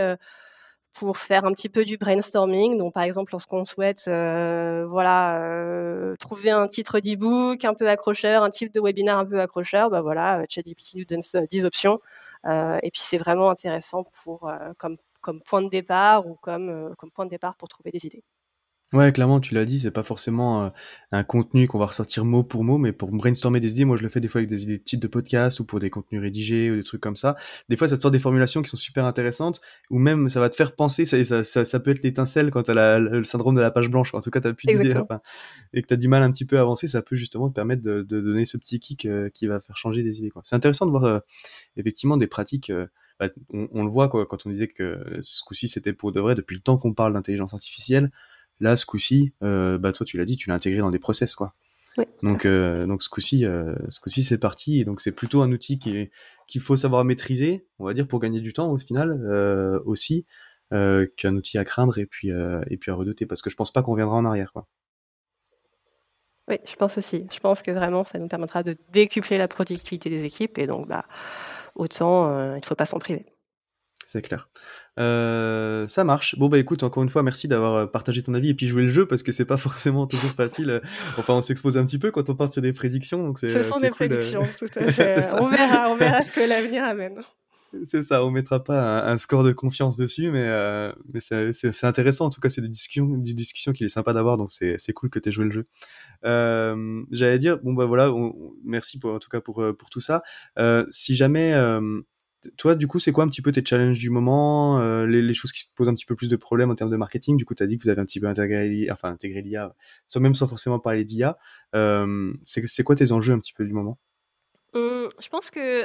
pour 0.94 1.18
faire 1.18 1.44
un 1.44 1.52
petit 1.52 1.68
peu 1.68 1.84
du 1.84 1.96
brainstorming. 1.96 2.76
Donc, 2.78 2.92
par 2.94 3.04
exemple, 3.04 3.32
lorsqu'on 3.32 3.64
souhaite, 3.64 4.04
euh, 4.08 4.86
voilà, 4.88 5.40
euh, 5.40 6.16
trouver 6.16 6.50
un 6.50 6.66
titre 6.66 7.00
d'e-book 7.00 7.64
un 7.64 7.74
peu 7.74 7.88
accrocheur, 7.88 8.42
un 8.42 8.50
type 8.50 8.72
de 8.74 8.80
webinaire 8.80 9.18
un 9.18 9.26
peu 9.26 9.40
accrocheur, 9.40 9.90
bah 9.90 10.00
voilà, 10.02 10.40
euh, 10.40 10.44
ChatGPT 10.48 10.96
nous 10.96 11.04
donne 11.04 11.22
10 11.50 11.64
options. 11.64 11.98
et 12.46 12.90
puis, 12.92 13.02
c'est 13.02 13.18
vraiment 13.18 13.50
intéressant 13.50 14.04
pour 14.22 14.50
comme 14.78 14.96
comme 15.20 15.42
point 15.42 15.62
de 15.62 15.68
départ 15.68 16.26
ou 16.26 16.36
comme 16.36 16.94
comme 16.96 17.10
point 17.10 17.26
de 17.26 17.30
départ 17.30 17.56
pour 17.56 17.68
trouver 17.68 17.90
des 17.90 18.06
idées. 18.06 18.24
Ouais, 18.92 19.12
clairement, 19.12 19.38
tu 19.38 19.54
l'as 19.54 19.64
dit, 19.64 19.78
c'est 19.78 19.92
pas 19.92 20.02
forcément 20.02 20.64
euh, 20.64 20.68
un 21.12 21.22
contenu 21.22 21.68
qu'on 21.68 21.78
va 21.78 21.86
ressortir 21.86 22.24
mot 22.24 22.42
pour 22.42 22.64
mot, 22.64 22.76
mais 22.76 22.90
pour 22.90 23.12
brainstormer 23.12 23.60
des 23.60 23.70
idées, 23.70 23.84
moi 23.84 23.96
je 23.96 24.02
le 24.02 24.08
fais 24.08 24.18
des 24.18 24.26
fois 24.26 24.40
avec 24.40 24.48
des 24.48 24.64
idées 24.64 24.78
de 24.78 24.82
titres 24.82 25.00
de 25.00 25.06
podcast 25.06 25.60
ou 25.60 25.64
pour 25.64 25.78
des 25.78 25.90
contenus 25.90 26.20
rédigés 26.20 26.72
ou 26.72 26.74
des 26.74 26.82
trucs 26.82 27.00
comme 27.00 27.14
ça. 27.14 27.36
Des 27.68 27.76
fois, 27.76 27.86
ça 27.86 27.96
te 27.96 28.02
sort 28.02 28.10
des 28.10 28.18
formulations 28.18 28.62
qui 28.62 28.68
sont 28.68 28.76
super 28.76 29.04
intéressantes, 29.04 29.60
ou 29.90 30.00
même 30.00 30.28
ça 30.28 30.40
va 30.40 30.50
te 30.50 30.56
faire 30.56 30.74
penser, 30.74 31.06
ça, 31.06 31.22
ça, 31.22 31.64
ça, 31.64 31.80
peut 31.80 31.92
être 31.92 32.02
l'étincelle 32.02 32.50
quand 32.50 32.64
tu 32.64 32.72
as 32.72 32.98
le 32.98 33.22
syndrome 33.22 33.54
de 33.54 33.60
la 33.60 33.70
page 33.70 33.88
blanche. 33.88 34.12
En 34.12 34.18
tout 34.18 34.30
cas, 34.30 34.40
tu 34.40 34.52
plus 34.54 34.66
d'idées 34.66 34.92
et 35.72 35.82
que 35.82 35.86
tu 35.86 35.94
as 35.94 35.96
du 35.96 36.08
mal 36.08 36.24
un 36.24 36.32
petit 36.32 36.44
peu 36.44 36.58
à 36.58 36.62
avancer, 36.62 36.88
ça 36.88 37.00
peut 37.00 37.14
justement 37.14 37.48
te 37.48 37.54
permettre 37.54 37.82
de, 37.82 38.02
de 38.02 38.20
donner 38.20 38.44
ce 38.44 38.56
petit 38.56 38.80
kick 38.80 39.04
euh, 39.06 39.30
qui 39.30 39.46
va 39.46 39.60
faire 39.60 39.76
changer 39.76 40.02
des 40.02 40.18
idées. 40.18 40.32
C'est 40.42 40.56
intéressant 40.56 40.86
de 40.86 40.90
voir 40.90 41.04
euh, 41.04 41.20
effectivement 41.76 42.16
des 42.16 42.26
pratiques. 42.26 42.72
Bah, 43.20 43.28
on, 43.52 43.68
on, 43.70 43.84
le 43.84 43.90
voit 43.90 44.08
quoi, 44.08 44.26
quand 44.26 44.46
on 44.46 44.50
disait 44.50 44.66
que 44.66 44.98
ce 45.20 45.44
coup-ci 45.44 45.68
c'était 45.68 45.92
pour 45.92 46.10
de 46.10 46.20
vrai, 46.20 46.34
depuis 46.34 46.56
le 46.56 46.62
temps 46.62 46.76
qu'on 46.76 46.94
parle 46.94 47.12
d'intelligence 47.12 47.54
artificielle 47.54 48.10
Là, 48.60 48.76
ce 48.76 48.84
coup-ci, 48.84 49.32
euh, 49.42 49.78
bah 49.78 49.92
toi, 49.92 50.04
tu 50.04 50.18
l'as 50.18 50.24
dit, 50.24 50.36
tu 50.36 50.48
l'as 50.50 50.54
intégré 50.54 50.80
dans 50.80 50.90
des 50.90 50.98
process, 50.98 51.34
quoi. 51.34 51.54
donc, 52.22 52.44
euh, 52.44 52.86
donc 52.86 53.02
ce 53.02 53.08
coup-ci, 53.08 53.44
euh, 53.44 53.74
ce 53.88 54.00
coup-ci, 54.00 54.22
c'est 54.22 54.38
parti. 54.38 54.80
Et 54.80 54.84
donc, 54.84 55.00
c'est 55.00 55.12
plutôt 55.12 55.42
un 55.42 55.50
outil 55.50 55.78
qui 55.78 56.10
qu'il 56.46 56.60
faut 56.60 56.76
savoir 56.76 57.04
maîtriser, 57.04 57.66
on 57.78 57.84
va 57.84 57.94
dire, 57.94 58.06
pour 58.06 58.18
gagner 58.18 58.40
du 58.40 58.52
temps 58.52 58.72
au 58.72 58.78
final 58.78 59.80
aussi, 59.86 60.26
qu'un 60.70 61.36
outil 61.36 61.58
à 61.58 61.64
craindre 61.64 61.98
et 61.98 62.06
puis 62.06 62.30
et 62.30 62.76
puis 62.76 62.90
à 62.90 62.94
redouter, 62.94 63.24
parce 63.24 63.40
que 63.40 63.50
je 63.50 63.56
pense 63.56 63.72
pas 63.72 63.82
qu'on 63.82 63.92
reviendra 63.92 64.16
en 64.16 64.24
arrière, 64.24 64.52
quoi. 64.52 64.66
Oui, 66.48 66.56
je 66.66 66.74
pense 66.74 66.98
aussi. 66.98 67.28
Je 67.32 67.38
pense 67.38 67.62
que 67.62 67.70
vraiment, 67.70 68.02
ça 68.02 68.18
nous 68.18 68.26
permettra 68.26 68.64
de 68.64 68.76
décupler 68.92 69.38
la 69.38 69.46
productivité 69.46 70.10
des 70.10 70.24
équipes 70.24 70.58
et 70.58 70.66
donc, 70.66 70.88
bah, 70.88 71.04
autant, 71.76 72.28
il 72.54 72.60
ne 72.60 72.64
faut 72.64 72.74
pas 72.74 72.86
s'en 72.86 72.98
priver 72.98 73.24
c'est 74.10 74.22
clair. 74.22 74.48
Euh, 74.98 75.86
ça 75.86 76.02
marche. 76.02 76.36
Bon 76.36 76.48
bah 76.48 76.58
écoute, 76.58 76.82
encore 76.82 77.04
une 77.04 77.08
fois, 77.08 77.22
merci 77.22 77.46
d'avoir 77.46 77.74
euh, 77.74 77.86
partagé 77.86 78.24
ton 78.24 78.34
avis 78.34 78.48
et 78.48 78.54
puis 78.54 78.66
joué 78.66 78.82
le 78.82 78.88
jeu 78.88 79.06
parce 79.06 79.22
que 79.22 79.30
c'est 79.30 79.44
pas 79.44 79.56
forcément 79.56 80.08
toujours 80.08 80.32
facile. 80.32 80.70
Euh, 80.70 80.80
enfin, 81.16 81.34
on 81.34 81.40
s'expose 81.40 81.78
un 81.78 81.86
petit 81.86 81.98
peu 81.98 82.10
quand 82.10 82.28
on 82.28 82.34
part 82.34 82.52
sur 82.52 82.60
des 82.60 82.72
prédictions, 82.72 83.24
donc 83.24 83.38
c'est. 83.38 83.50
Ce 83.50 83.62
sont 83.62 83.78
des 83.78 83.90
prédictions, 83.90 84.40
tout 84.58 84.66
à 84.74 84.90
fait. 84.92 85.22
on 85.40 85.46
verra, 85.46 85.90
on 85.90 85.96
verra 85.96 86.24
ce 86.24 86.32
que 86.32 86.40
l'avenir 86.40 86.82
amène. 86.82 87.20
C'est 87.84 88.02
ça, 88.02 88.24
on 88.24 88.32
mettra 88.32 88.64
pas 88.64 89.08
un, 89.08 89.16
score 89.16 89.44
de 89.44 89.52
confiance 89.52 89.96
dessus, 89.96 90.32
mais, 90.32 90.44
mais 91.14 91.20
c'est 91.20 91.84
intéressant. 91.84 92.26
En 92.26 92.30
tout 92.30 92.40
cas, 92.40 92.48
c'est 92.48 92.60
des 92.60 92.68
discussions, 92.68 93.06
des 93.06 93.32
discussions 93.32 93.72
qu'il 93.72 93.86
est 93.86 93.90
sympa 93.90 94.12
d'avoir, 94.12 94.38
donc 94.38 94.50
c'est 94.50 94.92
cool 94.92 95.08
que 95.08 95.20
tu 95.20 95.28
aies 95.28 95.32
joué 95.32 95.44
le 95.44 95.52
jeu. 95.52 95.66
J'allais 97.12 97.38
dire, 97.38 97.60
bon 97.62 97.72
bah 97.72 97.84
voilà, 97.84 98.12
merci 98.64 98.98
pour, 98.98 99.12
en 99.12 99.20
tout 99.20 99.28
cas 99.28 99.40
pour, 99.40 99.64
pour 99.78 99.88
tout 99.88 100.00
ça. 100.00 100.24
si 100.90 101.14
jamais 101.14 101.54
toi, 102.56 102.74
du 102.74 102.86
coup, 102.86 102.98
c'est 102.98 103.12
quoi 103.12 103.24
un 103.24 103.28
petit 103.28 103.42
peu 103.42 103.52
tes 103.52 103.64
challenges 103.64 103.98
du 103.98 104.10
moment, 104.10 104.80
euh, 104.80 105.06
les, 105.06 105.34
choses 105.34 105.52
qui 105.52 105.64
posent 105.74 105.88
un 105.88 105.94
petit 105.94 106.06
peu 106.06 106.16
plus 106.16 106.28
de 106.28 106.36
problèmes 106.36 106.70
en 106.70 106.74
termes 106.74 106.90
de 106.90 106.96
marketing? 106.96 107.36
Du 107.36 107.44
coup, 107.44 107.54
tu 107.54 107.62
as 107.62 107.66
dit 107.66 107.76
que 107.76 107.82
vous 107.82 107.88
avez 107.88 108.00
un 108.00 108.04
petit 108.04 108.20
peu 108.20 108.26
intégré, 108.26 108.88
enfin, 108.90 109.10
intégré 109.10 109.42
l'IA, 109.42 109.74
sans 110.06 110.20
même 110.20 110.34
sans 110.34 110.46
forcément 110.46 110.78
parler 110.78 111.04
d'IA. 111.04 111.38
C'est 112.44 112.82
quoi 112.84 112.96
tes 112.96 113.12
enjeux 113.12 113.34
un 113.34 113.38
petit 113.38 113.52
peu 113.52 113.64
du 113.64 113.72
moment? 113.72 113.98
Mmh, 114.74 115.08
Je 115.20 115.28
pense 115.28 115.50
que 115.50 115.84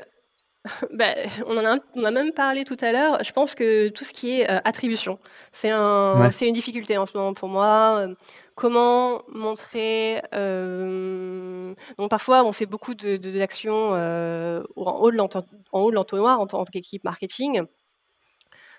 bah, 0.93 1.13
on, 1.45 1.57
en 1.57 1.65
a, 1.65 1.77
on 1.95 2.03
a 2.03 2.11
même 2.11 2.31
parlé 2.31 2.65
tout 2.65 2.77
à 2.81 2.91
l'heure. 2.91 3.23
Je 3.23 3.31
pense 3.31 3.55
que 3.55 3.89
tout 3.89 4.03
ce 4.03 4.13
qui 4.13 4.39
est 4.39 4.49
euh, 4.49 4.59
attribution, 4.63 5.19
c'est 5.51 5.69
un, 5.69 6.29
une 6.41 6.53
difficulté 6.53 6.97
en 6.97 7.05
ce 7.05 7.15
moment 7.15 7.33
pour 7.33 7.49
moi. 7.49 8.07
Comment 8.55 9.23
montrer 9.27 10.21
euh, 10.33 11.75
Donc 11.97 12.09
parfois, 12.09 12.45
on 12.45 12.53
fait 12.53 12.65
beaucoup 12.65 12.93
d'actions 12.95 13.91
de, 13.91 13.97
euh, 13.97 14.63
en 14.77 14.99
haut 15.01 15.11
de 15.11 15.95
l'entonnoir 15.95 16.39
en 16.39 16.47
tant 16.47 16.63
qu'équipe 16.63 17.03
marketing. 17.03 17.63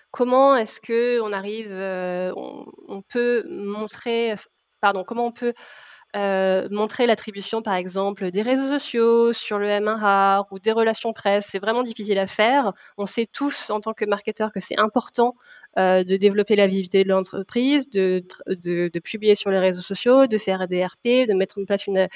Comment 0.09 0.55
est-ce 0.55 0.79
que 0.79 1.21
on 1.21 1.31
arrive, 1.31 1.67
euh, 1.69 2.33
on, 2.35 2.65
on, 2.87 3.01
peut 3.03 3.45
montrer, 3.49 4.33
pardon, 4.81 5.03
comment 5.03 5.27
on 5.27 5.31
peut 5.31 5.53
euh, 6.17 6.67
montrer 6.71 7.05
l'attribution, 7.05 7.61
par 7.61 7.75
exemple, 7.75 8.31
des 8.31 8.41
réseaux 8.41 8.67
sociaux 8.67 9.33
sur 9.33 9.59
le 9.59 9.67
M1 9.67 10.45
ou 10.51 10.59
des 10.59 10.71
relations 10.71 11.13
presse, 11.13 11.47
c'est 11.49 11.59
vraiment 11.59 11.83
difficile 11.83 12.17
à 12.19 12.27
faire. 12.27 12.73
On 12.97 13.05
sait 13.05 13.27
tous, 13.31 13.69
en 13.69 13.79
tant 13.81 13.93
que 13.93 14.05
marketeur, 14.05 14.51
que 14.51 14.59
c'est 14.59 14.79
important 14.79 15.35
euh, 15.77 16.03
de 16.03 16.17
développer 16.17 16.55
la 16.55 16.65
visibilité 16.65 17.03
de 17.03 17.09
l'entreprise, 17.09 17.87
de, 17.89 18.25
de, 18.47 18.89
de, 18.91 18.99
publier 18.99 19.35
sur 19.35 19.51
les 19.51 19.59
réseaux 19.59 19.81
sociaux, 19.81 20.25
de 20.25 20.37
faire 20.39 20.67
des 20.67 20.83
RP, 20.83 21.27
de 21.27 21.33
mettre 21.33 21.59
en 21.59 21.65
place 21.65 21.85
une, 21.85 22.07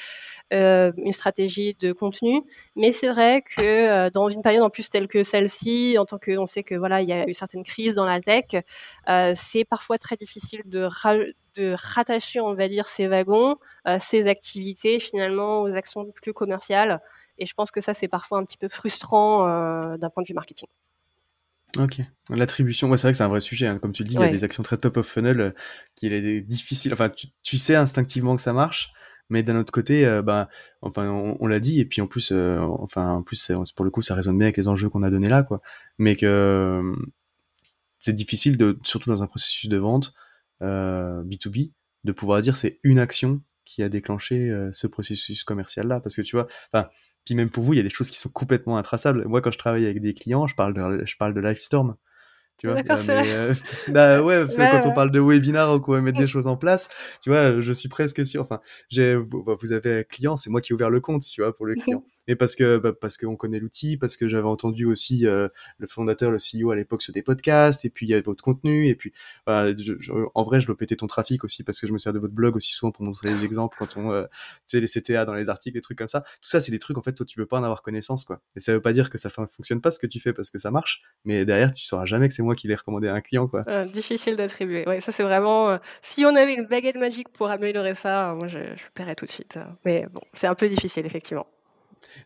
euh, 0.52 0.92
une 0.98 1.12
stratégie 1.12 1.76
de 1.80 1.92
contenu. 1.92 2.42
Mais 2.76 2.92
c'est 2.92 3.10
vrai 3.10 3.44
que 3.44 3.62
euh, 3.62 4.10
dans 4.10 4.30
une 4.30 4.42
période 4.42 4.64
en 4.64 4.72
plus 4.72 4.90
telle 4.90 5.08
que 5.08 5.22
celle-ci, 5.22 5.98
en 6.00 6.06
tant 6.06 6.18
que 6.18 6.38
on 6.40 6.48
sait 6.48 6.64
que 6.64 6.74
voilà, 6.74 7.04
il 7.04 7.10
y 7.10 7.14
a 7.14 7.28
eu 7.28 7.36
certaines 7.36 7.64
crises 7.64 7.94
dans 7.94 8.06
la 8.06 8.20
tech, 8.20 8.46
c'est 9.36 9.66
parfois 9.66 10.00
très 10.00 10.16
difficile 10.16 10.64
de, 10.66 10.90
rattacher, 11.76 12.40
on 12.40 12.56
va 12.56 12.68
dire, 12.68 12.88
ces 12.88 13.08
wagons, 13.08 13.58
ces 14.00 14.28
activités 14.28 15.00
finalement 15.00 15.62
aux 15.62 15.74
actions 15.74 16.06
plus 16.12 16.34
commerciales. 16.34 17.00
Et 17.38 17.46
je 17.46 17.54
pense 17.54 17.70
que 17.70 17.82
ça, 17.82 17.94
c'est 17.94 18.08
parfois 18.08 18.40
un 18.40 18.44
petit 18.46 18.58
peu 18.58 18.70
frustrant 18.70 19.46
d'un 19.98 20.10
point 20.10 20.24
de 20.24 20.28
vue 20.28 20.34
marketing. 20.34 20.68
Ok, 21.78 22.02
l'attribution, 22.30 22.90
ouais, 22.90 22.98
c'est 22.98 23.04
vrai 23.04 23.12
que 23.14 23.18
c'est 23.18 23.24
un 23.24 23.30
vrai 23.30 23.40
sujet. 23.40 23.68
Hein. 23.68 23.80
Comme 23.80 23.94
tu 23.94 24.04
le 24.04 24.10
dis, 24.10 24.16
il 24.16 24.22
y 24.22 24.24
a 24.24 24.28
des 24.28 24.44
actions 24.44 24.64
très 24.64 24.78
top 24.78 24.98
of 24.98 25.08
funnel 25.08 25.40
euh, 25.40 25.52
qui 25.96 26.08
est 26.08 26.42
difficile. 26.42 26.92
Enfin, 26.94 27.10
tu, 27.44 27.58
sais 27.58 27.76
instinctivement 27.76 28.36
que 28.36 28.42
ça 28.42 28.52
marche, 28.52 28.92
Mais 29.30 29.42
d'un 29.42 29.58
autre 29.58 29.72
côté, 29.72 30.06
euh, 30.06 30.22
bah, 30.22 30.50
enfin, 30.82 31.08
on, 31.08 31.48
l'a 31.48 31.60
dit, 31.62 31.80
et 31.80 31.86
puis 31.86 32.02
en 32.02 32.08
plus, 32.08 32.32
euh, 32.34 32.60
enfin, 32.60 33.12
en 33.12 33.24
plus, 33.24 33.52
pour 33.76 33.86
le 33.86 33.92
coup, 33.92 34.02
ça 34.02 34.16
résonne 34.16 34.38
bien 34.38 34.48
avec 34.48 34.58
les 34.58 34.68
enjeux 34.68 34.90
qu'on 34.90 35.04
a 35.04 35.10
donnés 35.10 35.30
là, 35.30 35.44
quoi. 35.44 35.62
Mais 35.98 36.16
que 36.18 36.94
c'est 38.00 38.14
difficile 38.14 38.58
de, 38.58 38.78
surtout 38.84 39.10
dans 39.10 39.24
un 39.24 39.28
processus 39.28 39.70
de 39.70 39.78
vente 39.78 40.14
B2B, 40.62 41.72
de 42.04 42.12
pouvoir 42.12 42.42
dire 42.42 42.56
c'est 42.56 42.78
une 42.84 43.00
action 43.00 43.42
qui 43.64 43.82
a 43.84 43.90
déclenché 43.90 44.52
ce 44.72 44.88
processus 44.88 45.44
commercial 45.44 45.88
là, 45.88 46.00
parce 46.00 46.16
que 46.16 46.22
tu 46.22 46.36
vois, 46.36 46.48
enfin, 46.72 46.90
puis 47.26 47.36
même 47.36 47.50
pour 47.50 47.64
vous, 47.64 47.74
il 47.74 47.78
y 47.78 47.80
a 47.80 47.84
des 47.84 47.90
choses 47.90 48.10
qui 48.10 48.20
sont 48.20 48.30
complètement 48.30 48.78
intraçables. 48.78 49.28
Moi, 49.28 49.42
quand 49.42 49.52
je 49.52 49.58
travaille 49.58 49.86
avec 49.86 50.02
des 50.02 50.14
clients, 50.14 50.48
je 50.48 50.56
parle 50.56 50.74
de, 50.74 51.06
je 51.06 51.18
parle 51.18 51.34
de 51.34 51.42
Livestorm. 51.42 51.96
Tu 52.62 52.68
vois, 52.68 52.78
euh, 53.10 53.56
bah 53.88 54.22
ouais, 54.22 54.42
parce 54.42 54.56
que 54.56 54.72
quand 54.72 54.88
on 54.88 54.94
parle 54.94 55.10
de 55.10 55.20
webinar 55.20 55.74
ou 55.74 55.80
qu'on 55.80 55.94
va 55.94 56.02
mettre 56.02 56.20
des 56.20 56.28
choses 56.28 56.46
en 56.46 56.58
place, 56.58 56.90
tu 57.24 57.32
vois, 57.32 57.60
je 57.60 57.74
suis 57.74 57.90
presque 57.90 58.24
sûr. 58.24 58.44
Enfin, 58.44 58.60
j'ai, 58.88 59.16
vous, 59.16 59.44
vous 59.60 59.72
avez 59.72 60.02
un 60.02 60.04
client, 60.04 60.38
c'est 60.38 60.52
moi 60.52 60.62
qui 60.62 60.72
ai 60.72 60.76
ouvert 60.76 60.92
le 60.92 61.00
compte, 61.02 61.24
tu 61.24 61.42
vois, 61.42 61.56
pour 61.56 61.66
le 61.66 61.74
client. 61.74 62.04
Mais 62.28 62.36
parce 62.36 62.56
que 62.56 62.78
bah, 62.78 62.94
parce 62.94 63.18
qu'on 63.18 63.36
connaît 63.36 63.60
l'outil, 63.60 63.98
parce 63.98 64.16
que 64.16 64.28
j'avais 64.28 64.48
entendu 64.48 64.86
aussi 64.86 65.26
euh, 65.26 65.48
le 65.80 65.88
fondateur, 65.88 66.30
le 66.30 66.38
CEO 66.38 66.70
à 66.70 66.76
l'époque 66.76 67.02
sur 67.02 67.12
des 67.14 67.24
podcasts, 67.24 67.84
et 67.84 67.90
puis 67.90 68.06
il 68.06 68.10
y 68.10 68.14
a 68.14 68.22
votre 68.22 68.44
contenu, 68.44 68.88
et 68.88 68.96
puis 68.96 69.12
bah, 69.48 69.66
en 70.36 70.44
vrai, 70.44 70.60
je 70.60 70.68
dois 70.68 70.78
péter 70.78 70.96
ton 70.96 71.08
trafic 71.08 71.44
aussi 71.44 71.64
parce 71.64 71.80
que 71.80 71.88
je 71.88 71.94
me 71.94 71.98
sers 71.98 72.14
de 72.14 72.20
votre 72.20 72.36
blog 72.36 72.56
aussi 72.56 72.74
souvent 72.74 72.92
pour 72.92 73.04
montrer 73.06 73.34
des 73.34 73.44
exemples 73.44 73.76
quand 73.80 73.98
on, 73.98 74.12
euh, 74.12 74.26
tu 74.68 74.78
sais, 74.78 74.80
les 74.80 74.88
CTA 74.88 75.26
dans 75.26 75.34
les 75.34 75.50
articles, 75.50 75.74
des 75.74 75.82
trucs 75.82 75.98
comme 75.98 76.08
ça. 76.08 76.22
Tout 76.22 76.50
ça, 76.50 76.60
c'est 76.60 76.72
des 76.72 76.80
trucs 76.80 77.00
en 77.00 77.02
fait, 77.02 77.14
toi, 77.14 77.26
tu 77.26 77.38
peux 77.38 77.48
pas 77.48 77.58
en 77.58 77.64
avoir 77.64 77.82
connaissance, 77.82 78.24
quoi. 78.24 78.40
Et 78.56 78.60
ça 78.60 78.72
veut 78.72 78.82
pas 78.82 78.94
dire 78.94 79.10
que 79.10 79.18
ça 79.18 79.32
fonctionne 79.32 79.82
pas 79.82 79.90
ce 79.90 79.98
que 79.98 80.08
tu 80.08 80.20
fais 80.20 80.32
parce 80.32 80.52
que 80.52 80.60
ça 80.60 80.70
marche, 80.70 81.02
mais 81.26 81.44
derrière, 81.44 81.74
tu 81.74 81.84
sauras 81.84 82.06
jamais 82.06 82.28
que 82.28 82.36
c'est 82.36 82.44
moi 82.44 82.51
qui 82.56 82.68
l'ai 82.68 82.76
recommandé 82.76 83.08
à 83.08 83.14
un 83.14 83.22
client, 83.22 83.48
quoi. 83.48 83.62
Euh, 83.68 83.86
difficile 83.86 84.36
d'attribuer. 84.36 84.88
Ouais, 84.88 85.02
ça 85.02 85.12
c'est 85.12 85.24
vraiment. 85.24 85.80
si 86.02 86.26
on 86.26 86.36
avait 86.36 86.54
une 86.54 86.66
baguette 86.66 86.96
magique 86.98 87.30
pour 87.30 87.50
améliorer 87.50 87.96
ça, 87.96 88.34
moi 88.38 88.48
je, 88.48 88.60
je 88.60 88.84
paierais 88.94 89.16
tout 89.16 89.26
de 89.26 89.32
suite. 89.32 89.60
Mais 89.86 90.08
bon, 90.12 90.22
c'est 90.34 90.48
un 90.48 90.56
peu 90.56 90.68
difficile 90.68 91.06
effectivement. 91.06 91.48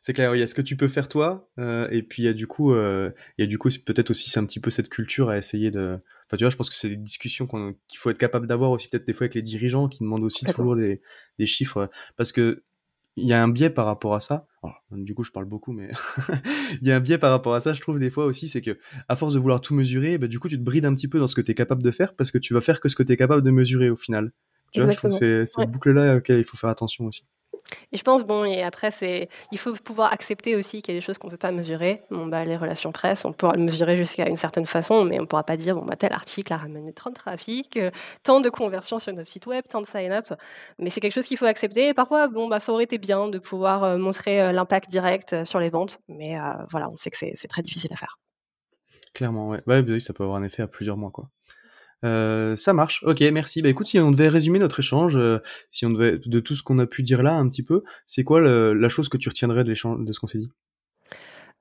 C'est 0.02 0.14
clair, 0.14 0.36
il 0.36 0.40
y 0.40 0.44
a 0.44 0.48
ce 0.48 0.56
que 0.56 0.62
tu 0.62 0.76
peux 0.76 0.88
faire 0.88 1.08
toi, 1.08 1.50
euh, 1.60 1.88
et 1.92 2.02
puis 2.02 2.24
il 2.24 2.26
y 2.26 2.30
a 2.30 2.34
du 2.34 2.48
coup, 2.48 2.74
euh, 2.74 3.12
il 3.38 3.44
y 3.44 3.48
a 3.48 3.48
du 3.48 3.58
coup 3.58 3.70
peut-être 3.86 4.10
aussi 4.10 4.30
c'est 4.30 4.40
un 4.40 4.46
petit 4.46 4.60
peu 4.60 4.70
cette 4.70 4.90
culture 4.90 5.30
à 5.30 5.38
essayer 5.38 5.72
de. 5.72 6.00
Enfin, 6.28 6.38
tu 6.38 6.44
vois, 6.44 6.50
je 6.50 6.56
pense 6.56 6.70
que 6.70 6.76
c'est 6.76 6.90
des 6.90 6.96
discussions 6.96 7.46
qu'il 7.46 8.00
faut 8.00 8.10
être 8.10 8.18
capable 8.18 8.48
d'avoir 8.48 8.72
aussi 8.72 8.88
peut-être 8.90 9.06
des 9.06 9.14
fois 9.14 9.26
avec 9.26 9.36
les 9.36 9.44
dirigeants 9.44 9.88
qui 9.88 10.04
demandent 10.04 10.24
aussi 10.24 10.46
toujours 10.46 10.76
des, 10.76 11.02
des, 11.38 11.46
chiffres, 11.46 11.90
parce 12.18 12.32
que 12.32 12.64
il 13.18 13.28
y 13.28 13.34
a 13.34 13.42
un 13.42 13.48
biais 13.48 13.70
par 13.70 13.86
rapport 13.86 14.14
à 14.14 14.20
ça. 14.20 14.48
du 14.92 15.14
coup, 15.14 15.24
je 15.24 15.32
parle 15.32 15.46
beaucoup, 15.46 15.72
mais 15.72 15.90
il 16.82 16.88
y 16.88 16.92
a 16.92 16.98
un 16.98 17.00
biais 17.00 17.18
par 17.18 17.32
rapport 17.32 17.54
à 17.54 17.60
ça, 17.60 17.74
je 17.74 17.82
trouve 17.82 18.00
des 18.00 18.10
fois 18.10 18.26
aussi, 18.26 18.50
c'est 18.50 18.62
que 18.62 18.78
à 19.08 19.16
force 19.16 19.34
de 19.34 19.40
vouloir 19.40 19.62
tout 19.62 19.74
mesurer, 19.74 20.18
bah, 20.18 20.28
du 20.28 20.40
coup, 20.40 20.50
tu 20.50 20.58
te 20.58 20.64
brides 20.64 20.86
un 20.86 20.94
petit 20.94 21.08
peu 21.08 21.20
dans 21.20 21.28
ce 21.28 21.36
que 21.36 21.42
tu 21.42 21.52
es 21.52 21.56
capable 21.56 21.84
de 21.84 21.92
faire 21.92 22.14
parce 22.16 22.32
que 22.32 22.38
tu 22.38 22.54
vas 22.54 22.62
faire 22.62 22.80
que 22.80 22.90
ce 22.90 22.96
que 22.96 23.04
tu 23.04 23.14
es 23.14 23.18
capable 23.18 23.42
de 23.42 23.52
mesurer 23.52 23.90
au 23.90 23.96
final. 23.96 24.32
Tu 24.72 24.82
vois, 24.82 24.92
je 24.92 24.98
trouve 24.98 25.12
c'est 25.12 25.46
cette 25.46 25.72
boucle-là 25.72 26.18
auquel 26.18 26.40
il 26.40 26.44
faut 26.44 26.58
faire 26.58 26.70
attention 26.70 27.06
aussi. 27.06 27.24
Et 27.92 27.98
je 27.98 28.04
pense, 28.04 28.24
bon, 28.24 28.46
et 28.46 28.64
après, 28.64 28.92
c'est, 28.92 29.30
il 29.52 29.58
faut 29.58 29.74
pouvoir 29.74 30.14
accepter 30.14 30.56
aussi 30.56 30.82
qu'il 30.82 30.94
y 30.94 30.98
a 30.98 31.00
des 31.00 31.06
choses 31.06 31.18
qu'on 31.18 31.28
ne 31.28 31.32
peut 31.32 31.38
pas 31.38 31.52
mesurer. 31.52 32.04
Bon, 32.12 32.28
bah, 32.28 32.46
les 32.46 32.58
relations 32.58 32.92
presse, 32.92 33.26
on 33.26 33.34
pourra 33.34 33.54
le 33.56 33.64
mesurer 33.64 33.98
jusqu'à 33.98 34.28
une 34.28 34.38
certaine 34.38 34.68
façon, 34.68 35.04
mais 35.04 35.18
on 35.20 35.24
ne 35.24 35.28
pourra 35.28 35.44
pas 35.44 35.58
dire, 35.58 35.76
bon, 35.76 35.86
bah, 35.86 35.96
tel 35.96 36.14
article 36.14 36.54
a 36.54 36.58
ramené 36.58 36.94
tant 36.94 37.10
de 37.10 37.16
trafic, 37.16 37.78
euh, 37.78 37.92
tant 38.24 38.40
de 38.42 38.50
conversions 38.50 39.00
sur 39.00 39.14
notre 39.14 39.30
site 39.30 39.48
web, 39.48 39.64
tant 39.68 39.82
de 39.82 39.88
sign-up. 39.88 40.34
Mais 40.80 40.90
c'est 40.90 41.02
quelque 41.02 41.14
chose 41.14 41.26
qu'il 41.26 41.38
faut 41.38 41.46
accepter. 41.46 41.90
Et 41.90 41.94
parfois, 41.94 42.28
bon, 42.28 42.48
bah, 42.48 42.60
ça 42.60 42.72
aurait 42.72 42.84
été 42.84 42.98
bien 42.98 43.28
de 43.28 43.40
pouvoir 43.40 43.84
euh, 43.84 43.98
montrer 43.98 44.42
euh, 44.42 44.52
l'impact 44.52 44.90
direct 44.90 45.44
sur 45.44 45.60
les 45.60 45.70
ventes. 45.70 46.00
Mais 46.08 46.38
voilà, 46.72 46.90
on 46.90 46.98
sait 46.98 47.10
que 47.10 47.18
c'est, 47.18 47.48
très 47.48 47.62
difficile 47.62 47.92
à 47.94 47.96
faire. 47.96 48.20
Clairement, 49.14 49.50
ouais. 49.50 49.62
ouais. 49.68 50.00
ça 50.00 50.14
peut 50.14 50.24
avoir 50.24 50.38
un 50.40 50.44
effet 50.44 50.64
à 50.64 50.68
plusieurs 50.68 50.98
mois, 50.98 51.12
quoi. 51.12 51.30
Euh, 52.04 52.56
ça 52.56 52.74
marche. 52.74 53.04
Ok, 53.04 53.22
merci. 53.22 53.62
Bah 53.62 53.70
écoute, 53.70 53.88
si 53.88 54.00
on 54.00 54.12
devait 54.12 54.30
résumer 54.30 54.60
notre 54.60 54.80
échange, 54.80 55.18
euh, 55.18 55.40
si 55.70 55.86
on 55.86 55.90
devait 55.90 56.20
de 56.20 56.40
tout 56.40 56.56
ce 56.56 56.64
qu'on 56.64 56.78
a 56.80 56.86
pu 56.86 57.04
dire 57.04 57.24
là 57.24 57.34
un 57.34 57.48
petit 57.48 57.64
peu, 57.64 57.84
c'est 58.06 58.24
quoi 58.24 58.42
la 58.42 58.90
chose 58.90 59.10
que 59.10 59.18
tu 59.18 59.30
retiendrais 59.30 59.64
de 59.64 59.70
l'échange 59.70 60.04
de 60.04 60.12
ce 60.12 60.20
qu'on 60.20 60.28
s'est 60.28 60.40
dit? 60.40 60.52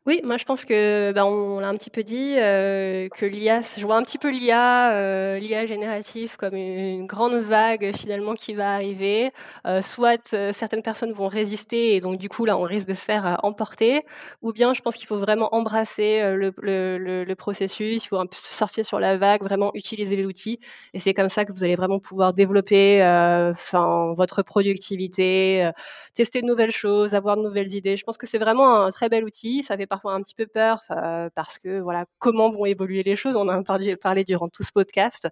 Oui, 0.07 0.21
moi 0.23 0.37
je 0.37 0.45
pense 0.45 0.67
que 0.67 1.13
ben, 1.13 1.25
on 1.25 1.61
l'a 1.61 1.69
un 1.69 1.75
petit 1.77 1.89
peu 1.89 2.03
dit 2.03 2.35
euh, 2.37 3.09
que 3.09 3.25
l'IA, 3.25 3.63
je 3.63 3.87
vois 3.87 3.97
un 3.97 4.03
petit 4.03 4.19
peu 4.19 4.31
l'IA, 4.31 4.93
euh, 4.93 5.39
l'IA 5.39 5.65
générative 5.65 6.37
comme 6.37 6.55
une, 6.55 7.07
grande 7.07 7.37
vague 7.37 7.91
finalement 7.97 8.35
qui 8.35 8.53
va 8.53 8.75
arriver. 8.75 9.33
Euh, 9.67 9.81
soit 9.81 10.35
euh, 10.35 10.53
certaines 10.53 10.83
personnes 10.83 11.13
vont 11.13 11.29
résister 11.29 11.95
et 11.97 12.01
donc 12.01 12.19
du 12.19 12.29
coup 12.29 12.45
là 12.45 12.59
on 12.59 12.63
risque 12.65 12.87
de 12.87 12.93
se 12.93 13.03
faire 13.03 13.27
euh, 13.27 13.35
emporter, 13.43 14.03
ou 14.43 14.53
bien 14.53 14.75
je 14.75 14.83
pense 14.83 14.97
qu'il 14.97 15.07
faut 15.07 15.19
vraiment 15.19 15.55
embrasser 15.55 16.21
le, 16.35 16.53
le, 16.59 17.25
le, 17.25 17.35
processus, 17.35 18.05
il 18.05 18.07
faut 18.07 18.19
un 18.19 18.27
peu 18.27 18.37
surfer 18.37 18.83
sur 18.83 19.01
la 19.01 19.17
vague, 19.17 19.43
vraiment 19.43 19.71
utiliser 19.75 20.17
l'outil 20.17 20.61
et 20.93 20.99
c'est 20.99 21.15
comme 21.15 21.31
ça 21.31 21.47
que 21.47 21.53
vous 21.53 21.65
allez 21.65 21.77
vraiment 21.77 21.99
pouvoir 21.99 22.35
développer, 22.35 23.03
enfin 23.03 24.13
votre 24.19 24.43
productivité, 24.43 25.71
tester 26.15 26.43
de 26.43 26.47
nouvelles 26.47 26.71
choses, 26.73 27.15
avoir 27.15 27.37
de 27.39 27.43
nouvelles 27.43 27.75
idées. 27.75 27.97
Je 27.97 28.05
pense 28.05 28.19
que 28.19 28.27
c'est 28.27 28.39
vraiment 28.39 28.85
un 28.85 28.91
très 28.91 29.09
bel 29.09 29.25
outil, 29.25 29.63
ça 29.63 29.77
fait 29.79 29.87
parfois 29.95 30.15
un 30.15 30.23
petit 30.23 30.35
peu 30.35 30.47
peur 30.47 30.83
euh, 30.91 31.29
parce 31.37 31.59
que 31.59 31.79
voilà 31.79 32.07
comment 32.19 32.51
vont 32.51 32.67
évoluer 32.67 33.05
les 33.05 33.15
choses? 33.15 33.37
On 33.37 33.49
en 33.49 33.49
a 33.49 33.63
parlé, 33.63 34.25
durant 34.25 34.49
tout 34.49 34.65
ce 34.65 34.73
podcast, 34.73 35.29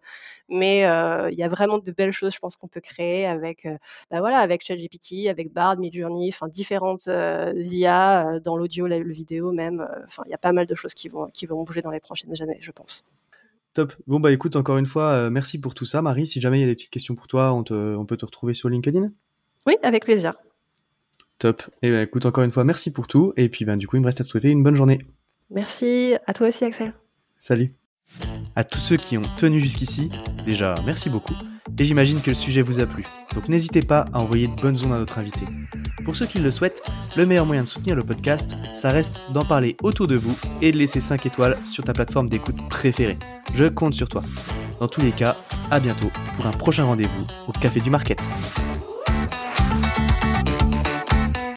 mais 0.49 0.87
euh, 0.87 1.31
il 1.33 1.37
y 1.37 1.43
a 1.43 1.49
vraiment 1.49 1.79
de 1.79 1.91
belles 1.91 2.13
choses, 2.13 2.33
je 2.33 2.39
pense 2.39 2.55
qu'on 2.55 2.69
peut 2.69 2.81
créer 2.81 3.27
avec 3.27 3.67
bah 4.11 4.21
voilà 4.21 4.39
avec 4.39 4.65
ChatGPT, 4.65 5.29
avec 5.29 5.53
Bard, 5.53 5.79
Midjourney, 5.79 6.29
enfin 6.29 6.47
différentes 6.47 7.07
IA 7.07 8.39
dans 8.41 8.57
l'audio, 8.57 8.87
le 8.87 9.13
vidéo 9.13 9.51
même. 9.53 9.87
Enfin, 10.07 10.23
il 10.27 10.31
y 10.31 10.35
a 10.35 10.39
pas 10.39 10.53
mal 10.53 10.67
de 10.67 10.75
choses 10.77 10.95
qui 10.95 11.09
vont 11.09 11.27
qui 11.33 11.47
vont 11.47 11.63
bouger 11.65 11.83
dans 11.83 11.91
les 11.91 12.01
prochaines 12.01 12.41
années, 12.41 12.59
je 12.61 12.71
pense. 12.71 13.05
Top. 13.75 13.95
Bon 14.07 14.21
bah 14.21 14.31
écoute 14.31 14.55
encore 14.55 14.79
une 14.79 14.87
fois, 14.87 15.29
merci 15.31 15.61
pour 15.61 15.75
tout 15.75 15.87
ça, 15.87 16.03
Marie. 16.03 16.27
Si 16.27 16.41
jamais 16.41 16.59
il 16.59 16.61
y 16.61 16.65
a 16.65 16.69
des 16.69 16.75
petites 16.77 16.91
questions 16.91 17.17
pour 17.17 17.27
toi, 17.27 17.53
on, 17.53 17.65
on 17.73 18.07
peut 18.07 18.17
te 18.17 18.25
retrouver 18.25 18.55
sur 18.55 18.69
LinkedIn? 18.69 19.11
Oui, 19.67 19.75
avec 19.83 20.05
plaisir. 20.05 20.35
Top. 21.43 21.65
Et 21.83 21.91
ben, 21.91 22.03
écoute, 22.03 22.25
encore 22.25 22.45
une 22.45 22.53
fois, 22.53 22.63
merci 22.63 22.93
pour 22.93 23.09
tout. 23.09 23.33
Et 23.37 23.49
puis, 23.49 23.65
ben, 23.65 23.77
du 23.77 23.89
coup, 23.89 23.97
il 23.97 24.01
me 24.01 24.07
reste 24.07 24.21
à 24.21 24.23
te 24.23 24.29
souhaiter 24.29 24.51
une 24.51 24.63
bonne 24.63 24.77
journée. 24.77 25.01
Merci. 25.51 26.15
À 26.29 26.35
toi 26.35 26.47
aussi, 26.47 26.65
Axel. 26.65 26.95
Salut. 27.37 27.73
À 28.55 28.63
tous 28.63 28.79
ceux 28.79 28.97
qui 28.97 29.19
ont 29.19 29.23
tenu 29.39 29.59
jusqu'ici, 29.59 30.09
déjà, 30.47 30.77
merci 30.87 31.11
beaucoup. 31.11 31.35
Et 31.77 31.83
j'imagine 31.83 32.21
que 32.21 32.31
le 32.31 32.35
sujet 32.35 32.63
vous 32.63 32.79
a 32.79 32.87
plu. 32.87 33.05
Donc 33.35 33.49
n'hésitez 33.49 33.83
pas 33.83 34.07
à 34.13 34.21
envoyer 34.21 34.47
de 34.47 34.55
bonnes 34.55 34.79
ondes 34.85 34.93
à 34.93 34.99
notre 34.99 35.19
invité. 35.19 35.45
Pour 36.05 36.15
ceux 36.15 36.27
qui 36.27 36.39
le 36.39 36.53
souhaitent, 36.53 36.81
le 37.17 37.27
meilleur 37.27 37.47
moyen 37.47 37.63
de 37.63 37.69
soutenir 37.69 37.97
le 37.97 38.05
podcast, 38.05 38.55
ça 38.73 38.91
reste 38.91 39.21
d'en 39.33 39.45
parler 39.45 39.77
autour 39.83 40.07
de 40.07 40.15
vous 40.15 40.39
et 40.61 40.71
de 40.71 40.79
laisser 40.79 41.01
5 41.01 41.27
étoiles 41.27 41.59
sur 41.65 41.83
ta 41.83 41.93
plateforme 41.93 42.29
d'écoute 42.29 42.69
préférée. 42.69 43.19
Je 43.55 43.65
compte 43.65 43.95
sur 43.95 44.09
toi. 44.09 44.23
Dans 44.79 44.87
tous 44.87 45.01
les 45.01 45.13
cas, 45.13 45.37
à 45.73 45.81
bientôt 45.81 46.13
pour 46.37 46.47
un 46.47 46.53
prochain 46.53 46.85
rendez-vous 46.85 47.27
au 47.49 47.53
Café 47.53 47.81
du 47.81 47.91
Market. 47.91 48.21